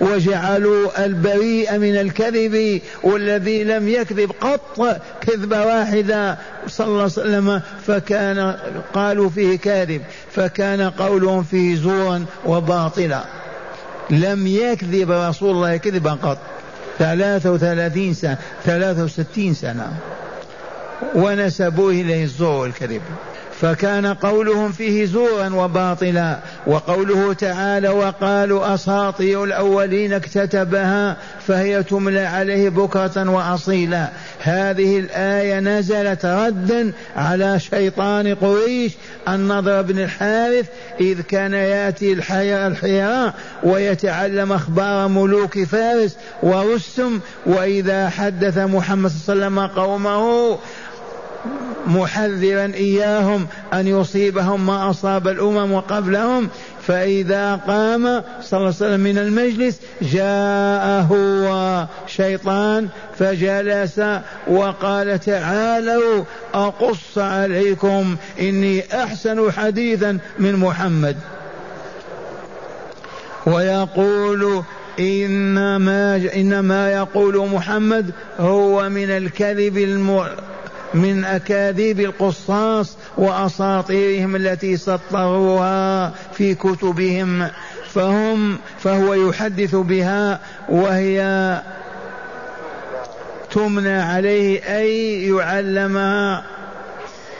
وجعلوا 0.00 1.04
البريء 1.04 1.78
من 1.78 1.96
الكذب 1.96 2.80
والذي 3.02 3.64
لم 3.64 3.88
يكذب 3.88 4.32
قط 4.40 5.00
كذبة 5.20 5.66
واحدة 5.66 6.38
صلى 6.66 6.86
الله 6.86 7.00
عليه 7.00 7.04
وسلم 7.04 7.62
فكان 7.86 8.54
قالوا 8.94 9.30
فيه 9.30 9.58
كاذب 9.58 10.02
فكان 10.32 10.90
قولهم 10.90 11.42
فيه 11.42 11.76
زورا 11.76 12.24
وباطلا. 12.46 13.24
لم 14.10 14.46
يكذب 14.46 15.10
رسول 15.10 15.50
الله 15.50 15.76
كذبا 15.76 16.10
قط. 16.10 16.38
ثلاثة 16.98 17.52
وثلاثين 17.52 18.14
سنة 18.14 18.38
ثلاثة 18.64 19.04
وستين 19.04 19.54
سنة. 19.54 19.92
ونسبوه 21.14 21.90
إليه 21.90 22.24
الزور 22.24 22.50
والكذب 22.58 23.02
فكان 23.60 24.06
قولهم 24.06 24.72
فيه 24.72 25.04
زورا 25.04 25.54
وباطلا 25.54 26.38
وقوله 26.66 27.32
تعالى 27.32 27.88
وقالوا 27.88 28.74
أساطير 28.74 29.44
الأولين 29.44 30.12
اكتتبها 30.12 31.16
فهي 31.46 31.82
تملى 31.82 32.20
عليه 32.20 32.68
بكرة 32.68 33.30
واصيلا. 33.30 34.08
هذه 34.40 34.98
الآية 34.98 35.60
نزلت 35.60 36.26
ردا 36.26 36.92
على 37.16 37.60
شيطان 37.60 38.34
قريش 38.34 38.92
النضر 39.28 39.82
بن 39.82 39.98
الحارث 39.98 40.66
إذ 41.00 41.20
كان 41.20 41.52
يأتي 41.52 42.12
الحياء 42.12 43.34
ويتعلم 43.62 44.52
أخبار 44.52 45.08
ملوك 45.08 45.58
فارس 45.58 46.16
ورستم 46.42 47.20
وإذا 47.46 48.08
حدث 48.08 48.58
محمد 48.58 49.10
صلى 49.10 49.32
الله 49.32 49.46
عليه 49.46 49.56
وسلم 49.56 49.82
قومه 49.82 50.58
محذرا 51.86 52.64
إياهم 52.64 53.46
أن 53.72 53.86
يصيبهم 53.86 54.66
ما 54.66 54.90
أصاب 54.90 55.28
الأمم 55.28 55.80
قبلهم 55.80 56.48
فإذا 56.86 57.54
قام 57.54 58.22
صلى 58.42 58.58
الله 58.58 58.66
عليه 58.66 58.68
وسلم 58.68 59.00
من 59.00 59.18
المجلس 59.18 59.80
جاءه 60.02 61.88
شيطان 62.06 62.88
فجلس 63.18 64.00
وقال 64.46 65.20
تعالوا 65.20 66.24
أقص 66.54 67.18
عليكم 67.18 68.16
إني 68.40 69.02
أحسن 69.02 69.52
حديثا 69.52 70.18
من 70.38 70.56
محمد. 70.56 71.16
ويقول 73.46 74.62
إنما 75.00 76.16
إنما 76.36 76.92
يقول 76.92 77.48
محمد 77.48 78.10
هو 78.40 78.88
من 78.88 79.10
الكذب 79.10 79.76
من 80.94 81.24
أكاذيب 81.24 82.00
القصاص 82.00 82.96
وأساطيرهم 83.16 84.36
التي 84.36 84.76
سطروها 84.76 86.12
في 86.32 86.54
كتبهم. 86.54 87.48
فهم 87.94 88.58
فهو 88.78 89.14
يحدث 89.14 89.74
بها 89.74 90.40
وهي 90.68 91.60
تمنى 93.50 93.98
عليه 93.98 94.78
أي 94.78 95.28
يعلمها 95.28 96.44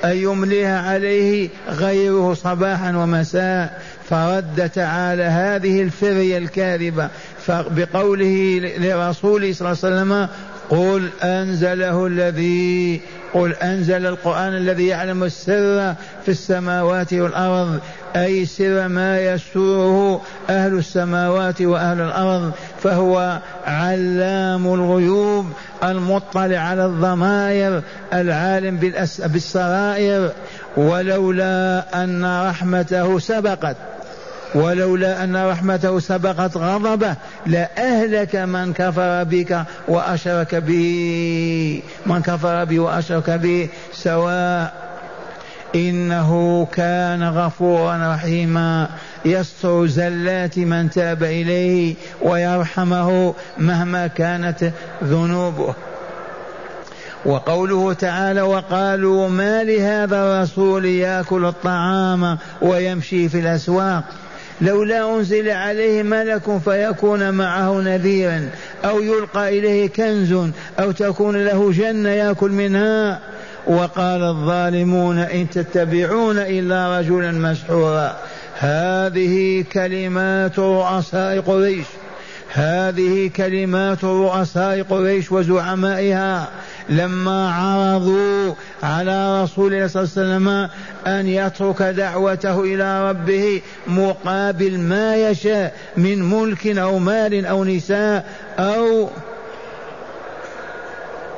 أن 0.04 0.16
يمليها 0.16 0.90
عليه 0.90 1.48
غيره 1.68 2.35
صباحا 2.35 2.96
ومساء. 2.96 3.82
فرد 4.11 4.70
تعالى 4.74 5.22
هذه 5.22 5.82
الفرية 5.82 6.38
الكاذبة. 6.38 7.09
بقوله 7.48 8.61
لرسوله 8.78 9.52
صلى 9.52 9.72
الله 9.72 9.78
عليه 9.85 9.96
وسلم 9.96 10.28
قل 10.70 11.09
أنزله 11.22 12.06
الذي 12.06 13.00
قل 13.34 13.52
أنزل 13.54 14.06
القرآن 14.06 14.56
الذي 14.56 14.86
يعلم 14.86 15.24
السر 15.24 15.94
في 16.24 16.28
السماوات 16.28 17.12
والأرض 17.12 17.80
أي 18.16 18.46
سر 18.46 18.88
ما 18.88 19.20
يسره 19.20 20.20
أهل 20.50 20.78
السماوات 20.78 21.62
وأهل 21.62 22.00
الأرض 22.00 22.52
فهو 22.82 23.38
علام 23.66 24.74
الغيوب 24.74 25.46
المطلع 25.84 26.58
على 26.58 26.86
الضمائر 26.86 27.82
العالم 28.12 28.76
بالسرائر 29.26 30.32
ولولا 30.76 31.84
أن 32.04 32.46
رحمته 32.48 33.18
سبقت. 33.18 33.76
ولولا 34.56 35.24
أن 35.24 35.36
رحمته 35.36 35.98
سبقت 35.98 36.56
غضبه 36.56 37.14
لأهلك 37.46 38.36
من 38.36 38.72
كفر 38.72 39.24
بك 39.24 39.62
وأشرك 39.88 40.54
به. 40.54 41.82
من 42.06 42.22
كفر 42.22 42.64
به 42.64 42.78
وأشرك 42.78 43.30
به 43.30 43.68
سواء 43.92 44.74
إنه 45.74 46.64
كان 46.72 47.22
غفورا 47.22 48.14
رحيما. 48.14 48.88
يستر 49.24 49.86
زلات 49.86 50.58
من 50.58 50.90
تاب 50.90 51.22
إليه 51.22 51.94
ويرحمه 52.22 53.34
مهما 53.58 54.06
كانت 54.06 54.72
ذنوبه. 55.04 55.74
وقوله 57.26 57.92
تعالى 57.92 58.42
وقالوا 58.42 59.28
ما 59.28 59.64
لهذا 59.64 60.16
الرسول 60.16 60.84
يأكل 60.84 61.44
الطعام 61.44 62.38
ويمشي 62.62 63.28
في 63.28 63.40
الأسواق؟ 63.40 64.04
لولا 64.60 65.14
أنزل 65.14 65.48
عليه 65.48 66.02
ملك 66.02 66.58
فيكون 66.64 67.34
معه 67.34 67.80
نذيرا 67.80 68.48
أو 68.84 69.00
يلقى 69.00 69.58
إليه 69.58 69.88
كنز 69.88 70.50
أو 70.78 70.90
تكون 70.90 71.44
له 71.44 71.72
جنة 71.72 72.08
يأكل 72.08 72.50
منها. 72.50 73.20
وقال 73.66 74.22
الظالمون 74.22 75.18
إن 75.18 75.50
تتبعون 75.50 76.38
إلا 76.38 76.98
رجلا 76.98 77.32
مسحورا. 77.32 78.16
هذه 78.58 79.64
كلمات 79.72 80.58
رؤساء 80.58 81.40
قريش. 81.40 81.86
هذه 82.56 83.30
كلمات 83.36 84.04
رؤساء 84.04 84.82
قريش 84.82 85.32
وزعمائها 85.32 86.48
لما 86.88 87.50
عرضوا 87.52 88.54
على 88.82 89.42
رسول 89.42 89.74
الله 89.74 89.86
صلى 89.86 90.02
الله 90.02 90.12
عليه 90.16 90.22
وسلم 90.22 90.48
أن 91.06 91.26
يترك 91.26 91.82
دعوته 91.82 92.60
إلى 92.60 93.10
ربه 93.10 93.62
مقابل 93.86 94.78
ما 94.78 95.16
يشاء 95.16 95.74
من 95.96 96.30
ملك 96.30 96.66
أو 96.66 96.98
مال 96.98 97.46
أو 97.46 97.64
نساء 97.64 98.26
أو 98.58 99.08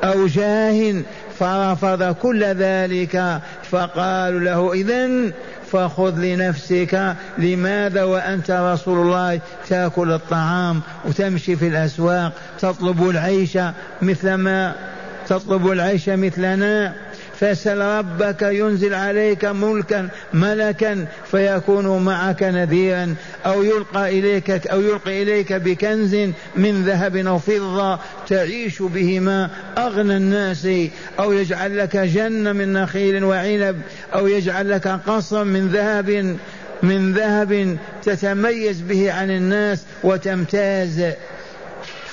أو 0.03 0.27
جاه 0.27 1.03
فرفض 1.39 2.03
كل 2.03 2.43
ذلك 2.43 3.41
فقالوا 3.71 4.39
له 4.39 4.73
إذا 4.73 5.31
فخذ 5.71 6.19
لنفسك 6.19 7.15
لماذا 7.37 8.03
وأنت 8.03 8.51
رسول 8.51 8.99
الله 8.99 9.39
تأكل 9.69 10.11
الطعام 10.11 10.81
وتمشي 11.05 11.55
في 11.55 11.67
الأسواق 11.67 12.31
تطلب 12.59 13.09
العيش 13.09 13.57
مثل 14.01 14.33
ما 14.33 14.75
تطلب 15.27 15.71
العيش 15.71 16.09
مثلنا 16.09 16.93
فاسأل 17.39 17.79
ربك 17.79 18.41
ينزل 18.41 18.93
عليك 18.93 19.45
ملكا 19.45 20.09
ملكا 20.33 21.05
فيكون 21.31 22.05
معك 22.05 22.43
نذيرا 22.43 23.15
أو 23.45 23.63
يلقى 23.63 24.19
إليك 24.19 24.67
أو 24.67 24.81
يلقي 24.81 25.23
إليك 25.23 25.53
بكنز 25.53 26.15
من 26.55 26.83
ذهب 26.83 27.15
أو 27.15 27.39
فضة 27.39 27.99
تعيش 28.27 28.81
بهما 28.81 29.49
أغنى 29.77 30.17
الناس 30.17 30.67
أو 31.19 31.31
يجعل 31.31 31.77
لك 31.77 31.97
جنة 31.97 32.51
من 32.51 32.73
نخيل 32.73 33.23
وعنب 33.23 33.81
أو 34.15 34.27
يجعل 34.27 34.69
لك 34.69 34.87
قصر 34.87 35.43
من 35.43 35.67
ذهب 35.67 36.37
من 36.83 37.13
ذهب 37.13 37.77
تتميز 38.03 38.81
به 38.81 39.11
عن 39.11 39.31
الناس 39.31 39.83
وتمتاز. 40.03 41.03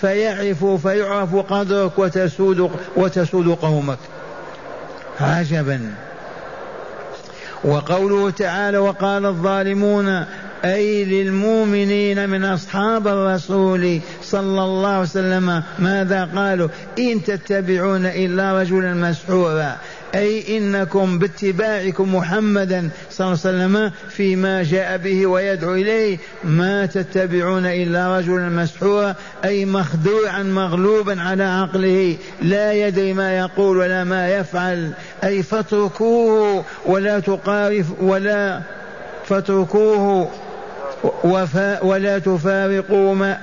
فيعرف 0.01 0.65
فيعرف 0.65 1.37
قدرك 1.37 1.99
وتسود 1.99 2.71
وتسود 2.97 3.49
قومك. 3.49 3.99
عجبا. 5.21 5.81
وقوله 7.65 8.31
تعالى 8.31 8.79
وقال 8.79 9.27
الظالمون 9.27 10.25
أي 10.65 11.05
للمؤمنين 11.05 12.29
من 12.29 12.45
أصحاب 12.45 13.09
الرسول 13.09 14.01
صلى 14.23 14.65
الله 14.65 14.89
عليه 14.89 15.01
وسلم 15.01 15.63
ماذا 15.79 16.25
قالوا؟ 16.37 16.69
إن 16.99 17.25
تتبعون 17.25 18.07
إلا 18.07 18.61
رجلا 18.61 18.95
مسحورا. 18.95 19.77
أي 20.15 20.59
إنكم 20.59 21.19
باتباعكم 21.19 22.15
محمدا 22.15 22.89
صلى 23.11 23.27
الله 23.27 23.39
عليه 23.45 23.57
وسلم 23.57 23.93
فيما 24.09 24.63
جاء 24.63 24.97
به 24.97 25.27
ويدعو 25.27 25.75
إليه. 25.75 26.19
ما 26.45 26.87
تتبعون 26.87 27.67
إلا 27.67 28.19
رجلا 28.19 28.49
مسحورا 28.49 29.15
أي 29.45 29.65
مخدوعا 29.65 30.43
مغلوبا 30.43 31.21
على 31.21 31.45
عقله. 31.45 32.17
لا 32.43 32.73
يدري 32.73 33.13
ما 33.13 33.39
يقول 33.39 33.77
ولا 33.77 34.05
ما 34.05 34.29
يفعل. 34.29 34.91
أي 35.25 35.43
فاتركوه 35.43 36.65
ولا 36.87 37.21
تقارف 37.21 37.87
ولا 38.01 38.61
فاتركوه 39.25 40.31
وفا 41.25 41.85
ولا 41.85 42.19
تفارقوا 42.19 43.15
ما 43.15 43.39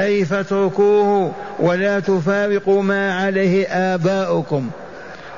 أي 0.00 0.24
فاتركوه 0.24 1.32
ولا 1.58 2.00
تفارقوا 2.00 2.82
ما 2.82 3.14
عليه 3.14 3.66
آباؤكم. 3.66 4.70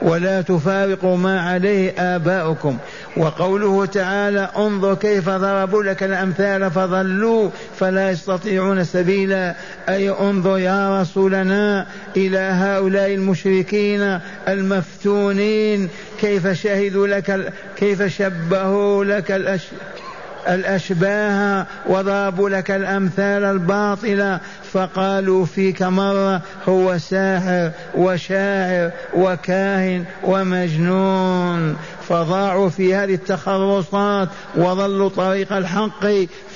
ولا 0.03 0.43
تفارقوا 0.43 1.17
ما 1.17 1.41
عليه 1.41 1.95
آباؤكم. 1.99 2.79
وقوله 3.17 3.87
تعالى 3.87 4.49
انظر 4.57 4.95
كيف 4.95 5.29
ضربوا 5.29 5.83
لك 5.83 6.03
الأمثال 6.03 6.71
فضلوا 6.71 7.51
فلا 7.79 8.11
يستطيعون 8.11 8.85
سبيلا. 8.85 9.55
أي 9.89 10.11
انظر 10.11 10.59
يا 10.59 11.01
رسولنا 11.01 11.87
إلى 12.17 12.39
هؤلاء 12.39 13.15
المشركين 13.15 14.21
المفتونين 14.49 15.89
كيف 16.21 16.49
شهدوا 16.49 17.07
لك 17.07 17.53
كيف 17.77 18.03
شبهوا 18.03 19.05
لك 19.05 19.31
الأشياء 19.31 20.02
الأشباه 20.49 21.67
وضربوا 21.87 22.51
لك 22.51 22.71
الأمثال 22.71 23.45
الباطلة 23.45 24.41
فقالوا 24.73 25.45
فيك 25.45 25.83
مرة 25.83 26.43
هو 26.69 26.99
ساحر 26.99 27.71
وشاعر 27.95 28.91
وكاهن 29.15 30.05
ومجنون. 30.25 31.77
فضاعوا 32.09 32.69
في 32.69 32.95
هذه 32.95 33.15
التخرصات 33.15 34.29
وضلوا 34.57 35.09
طريق 35.09 35.53
الحق 35.53 36.07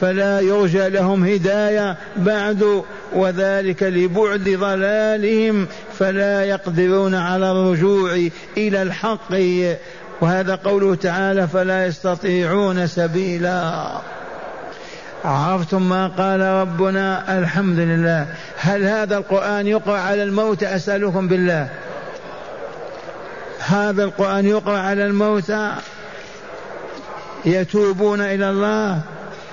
فلا 0.01 0.40
يرجى 0.40 0.88
لهم 0.88 1.25
هداية 1.25 1.96
بعد 2.16 2.83
وذلك 3.12 3.83
لبعد 3.83 4.49
ضلالهم 4.49 5.66
فلا 5.99 6.44
يقدرون 6.44 7.14
على 7.14 7.51
الرجوع 7.51 8.29
إلى 8.57 8.83
الحق. 8.83 9.33
وهذا 10.20 10.55
قوله 10.55 10.94
تعالى 10.94 11.48
فلا 11.48 11.87
يستطيعون 11.87 12.87
سبيلا. 12.87 13.88
عرفتم 15.24 15.88
ما 15.88 16.09
قال 16.09 16.40
ربنا؟ 16.40 17.38
الحمد 17.38 17.79
لله 17.79 18.26
هل 18.57 18.85
هذا 18.85 19.16
القرآن 19.16 19.66
يقرأ 19.66 19.98
على 19.98 20.22
الموت؟ 20.22 20.62
أسألكم 20.62 21.29
بالله. 21.29 21.68
هذا 23.59 24.05
القرآن 24.05 24.46
يقرأ 24.46 24.79
على 24.79 25.07
الموتى 25.07 25.72
يتوبون 27.44 28.20
إلى 28.20 28.50
الله 28.50 29.00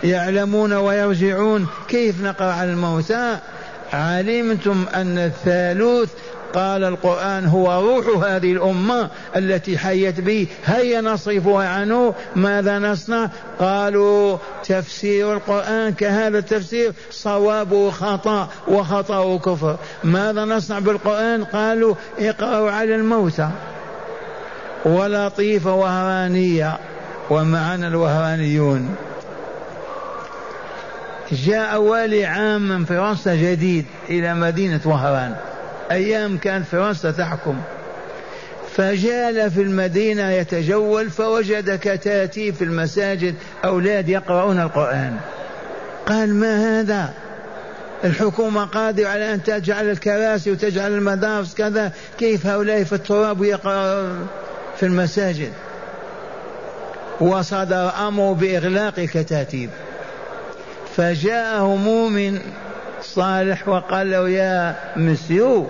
يعلمون 0.04 0.74
ويرجعون. 0.74 1.68
كيف 1.88 2.22
نقرأ 2.22 2.52
على 2.52 2.72
الموتى 2.72 3.38
علمتم 3.94 4.86
أن 4.96 5.18
الثالوث 5.18 6.10
قال 6.54 6.84
القرآن 6.84 7.46
هو 7.46 7.82
روح 7.82 8.26
هذه 8.26 8.52
الأمة 8.52 9.10
التي 9.36 9.78
حيت 9.78 10.20
به 10.20 10.48
هيا 10.66 11.02
نصرفها 11.02 11.68
عنه 11.68 12.14
ماذا 12.36 12.80
نصنع؟ 12.80 13.30
قالوا 13.60 14.38
تفسير 14.64 15.34
القرآن 15.34 15.94
كهذا 15.94 16.38
التفسير 16.38 16.94
صوابه 17.12 17.92
خطأ 17.92 18.50
وخطأه 18.68 19.40
كفر. 19.40 19.78
ماذا 20.04 20.46
نصنع 20.46 20.80
بالقرآن؟ 20.80 21.44
قالوا 21.44 21.96
اقرأوا 22.20 22.72
على 22.72 22.96
الموتى. 22.96 23.50
ولطيفة 24.86 25.74
وهرانية 25.74 26.78
ومعنا 27.30 27.88
الوهرانيون. 27.88 28.96
جاء 31.32 31.82
والي 31.82 32.26
عام 32.26 32.70
من 32.70 32.86
فرنسا 32.86 33.36
جديد 33.36 33.86
إلى 34.10 34.34
مدينة 34.34 34.82
وهران. 34.86 35.36
أيام 35.92 36.38
كانت 36.38 36.66
فرنسا 36.66 37.12
تحكم. 37.12 37.62
فجال 38.76 39.52
في 39.52 39.62
المدينة 39.62 40.32
يتجول 40.32 41.10
فوجد 41.10 41.80
كتاتيب 41.80 42.56
في 42.56 42.64
المساجد 42.64 43.36
أولاد 43.66 44.10
يقرؤون 44.10 44.60
القرآن. 44.60 45.18
قال 46.06 46.36
ما 46.36 46.80
هذا؟ 46.80 47.14
الحكومة 48.04 48.66
قادرة 48.66 49.08
على 49.08 49.34
أن 49.34 49.44
تجعل 49.44 49.90
الكراسي 49.90 50.52
وتجعل 50.52 50.92
المدارس 50.92 51.54
كذا 51.54 51.92
كيف 52.20 52.48
هؤلاء 52.48 52.84
في 52.84 52.94
التراب 52.94 53.40
ويقرأ 53.40 54.10
في 54.78 54.86
المساجد؟ 54.86 55.52
وصدر 57.22 57.92
أمر 58.08 58.34
بإغلاق 58.34 59.00
الكتاتيب. 59.00 59.70
فجاءه 60.96 61.76
مؤمن 61.76 62.40
صالح 63.04 63.68
وقال 63.68 64.12
له 64.12 64.30
يا 64.30 64.76
مسيو 64.96 65.68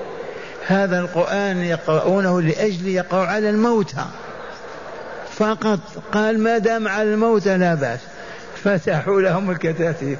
هذا 0.67 0.99
القرآن 0.99 1.57
يقرؤونه 1.57 2.41
لأجل 2.41 2.87
يقرأ 2.87 3.25
على 3.25 3.49
الموتى. 3.49 4.05
فقط 5.35 5.79
قال 6.11 6.39
ما 6.39 6.57
دام 6.57 6.87
على 6.87 7.13
الموتى 7.13 7.57
لا 7.57 7.75
بأس. 7.75 7.99
فتحوا 8.63 9.21
لهم 9.21 9.51
الكتاتيب. 9.51 10.17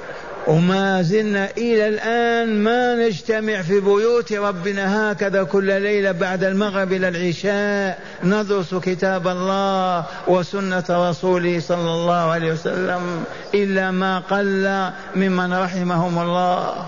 وما 0.47 1.02
زلنا 1.02 1.49
إلى 1.58 1.88
الآن 1.88 2.63
ما 2.63 2.95
نجتمع 2.95 3.62
في 3.62 3.80
بيوت 3.80 4.34
ربنا 4.34 5.12
هكذا 5.12 5.43
كل 5.43 5.82
ليلة 5.82 6.12
بعد 6.12 6.43
المغرب 6.43 6.93
إلى 6.93 7.08
العشاء 7.08 7.99
ندرس 8.23 8.76
كتاب 8.76 9.28
الله 9.28 10.06
وسنة 10.28 10.84
رسوله 10.89 11.60
صلى 11.60 11.91
الله 11.91 12.32
عليه 12.32 12.52
وسلم 12.52 13.23
إلا 13.54 13.91
ما 13.91 14.19
قل 14.19 14.91
ممن 15.15 15.54
رحمهم 15.54 16.19
الله. 16.19 16.86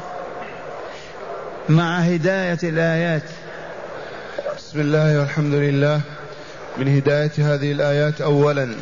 مع 1.69 1.97
هداية 1.99 2.59
الآيات. 2.63 3.23
بسم 4.57 4.79
الله 4.79 5.19
والحمد 5.19 5.53
لله. 5.53 6.01
من 6.77 6.95
هداية 6.95 7.31
هذه 7.37 7.71
الآيات 7.71 8.21
أولا 8.21 8.75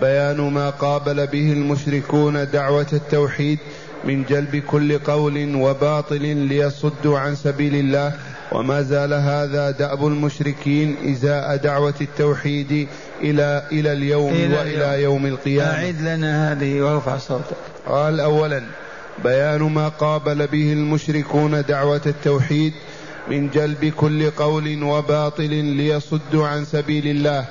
بيان 0.00 0.40
ما 0.40 0.70
قابل 0.70 1.26
به 1.26 1.52
المشركون 1.52 2.50
دعوة 2.50 2.86
التوحيد 2.92 3.58
من 4.04 4.24
جلب 4.24 4.56
كل 4.56 4.98
قول 4.98 5.54
وباطل 5.54 6.22
ليصدوا 6.36 7.18
عن 7.18 7.34
سبيل 7.34 7.74
الله. 7.74 8.12
وما 8.52 8.82
زال 8.82 9.12
هذا 9.12 9.70
دأب 9.70 10.06
المشركين 10.06 10.96
إزاء 11.12 11.56
دعوة 11.56 11.94
التوحيد 12.00 12.88
إلى 13.22 13.62
إلى 13.72 13.92
اليوم 13.92 14.32
إلى 14.32 14.58
وإلى 14.58 14.94
اليوم. 14.94 15.00
يوم 15.02 15.26
القيامة. 15.26 15.72
أعد 15.72 16.00
لنا 16.00 16.52
هذه 16.52 16.80
وارفع 16.80 17.16
صوتك. 17.18 17.56
قال 17.86 18.20
أولا 18.20 18.62
بيان 19.24 19.62
ما 19.62 19.88
قابل 19.88 20.46
به 20.46 20.72
المشركون 20.72 21.62
دعوة 21.62 22.00
التوحيد 22.06 22.72
من 23.30 23.50
جلب 23.50 23.84
كل 23.84 24.30
قول 24.30 24.82
وباطل 24.82 25.50
ليصدوا 25.50 26.46
عن 26.46 26.64
سبيل 26.64 27.06
الله. 27.06 27.44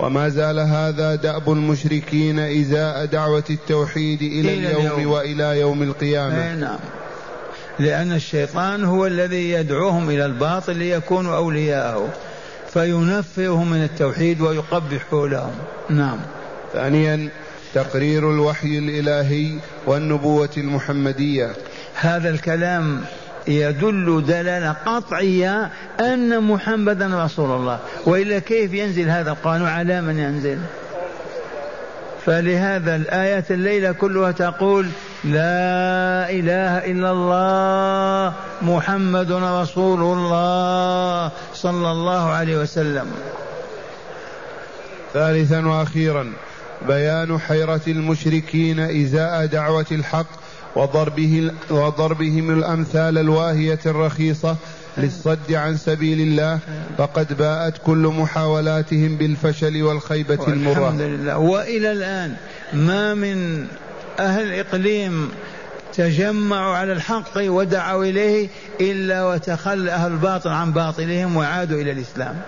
وما 0.00 0.28
زال 0.28 0.58
هذا 0.58 1.14
دأب 1.14 1.52
المشركين 1.52 2.38
إزاء 2.38 3.04
دعوة 3.04 3.44
التوحيد 3.50 4.22
إلى, 4.22 4.54
اليوم, 4.54 4.86
اليوم. 4.86 5.12
وإلى 5.12 5.60
يوم 5.60 5.82
القيامة. 5.82 6.54
نعم. 6.54 6.78
لأن 7.78 8.12
الشيطان 8.12 8.84
هو 8.84 9.06
الذي 9.06 9.50
يدعوهم 9.50 10.10
إلى 10.10 10.26
الباطل 10.26 10.76
ليكونوا 10.76 11.36
أولياءه 11.36 12.08
فينفرهم 12.72 13.70
من 13.70 13.82
التوحيد 13.82 14.40
ويقبح 14.40 15.12
لهم 15.12 15.52
نعم. 15.90 16.18
ثانيا 16.72 17.28
تقرير 17.74 18.30
الوحي 18.30 18.78
الإلهي 18.78 19.58
والنبوة 19.86 20.50
المحمدية. 20.56 21.52
هذا 21.94 22.30
الكلام 22.30 23.00
يدل 23.48 24.24
دلالة 24.26 24.76
قطعية 24.86 25.70
أن 26.00 26.40
محمدا 26.40 27.24
رسول 27.24 27.50
الله. 27.50 27.78
وإلا 28.06 28.38
كيف 28.38 28.74
ينزل 28.74 29.10
هذا 29.10 29.30
القانون؟ 29.30 29.68
على 29.68 30.00
من 30.00 30.18
ينزل؟ 30.18 30.58
فلهذا 32.26 32.96
الآية 32.96 33.44
الليلة 33.50 33.92
كلها 33.92 34.30
تقول 34.30 34.86
لا 35.24 36.30
إله 36.30 36.78
إلا 36.90 37.10
الله 37.10 38.32
محمد 38.62 39.32
رسول 39.32 40.00
الله 40.00 41.30
صلى 41.54 41.90
الله 41.90 42.30
عليه 42.30 42.56
وسلم. 42.56 43.06
ثالثا 45.14 45.66
وأخيرا 45.66 46.32
بيان 46.88 47.38
حيرة 47.38 47.80
المشركين 47.86 48.80
إزاء 48.80 49.46
دعوة 49.46 49.86
الحق 49.92 50.26
وضربه 50.76 51.50
وضربهم 51.70 52.58
الأمثال 52.58 53.18
الواهية 53.18 53.78
الرخيصة 53.86 54.56
للصد 54.98 55.52
عن 55.52 55.76
سبيل 55.76 56.20
الله. 56.20 56.58
فقد 56.98 57.36
باءت 57.38 57.74
كل 57.86 58.12
محاولاتهم 58.18 59.16
بالفشل 59.16 59.82
والخيبة 59.82 60.48
المرة. 60.48 60.88
الحمد 60.88 61.00
لله. 61.00 61.38
وإلى 61.38 61.92
الآن 61.92 62.34
ما 62.72 63.14
من 63.14 63.66
أهل 64.18 64.42
الإقليم 64.42 65.28
تجمعوا 65.94 66.76
على 66.76 66.92
الحق 66.92 67.36
ودعوا 67.36 68.04
إليه 68.04 68.48
إلا 68.80 69.24
وتخلى 69.24 69.90
أهل 69.90 70.12
الباطل 70.12 70.50
عن 70.50 70.72
باطلهم 70.72 71.36
وعادوا 71.36 71.80
إلى 71.80 71.92
الإسلام. 71.92 72.40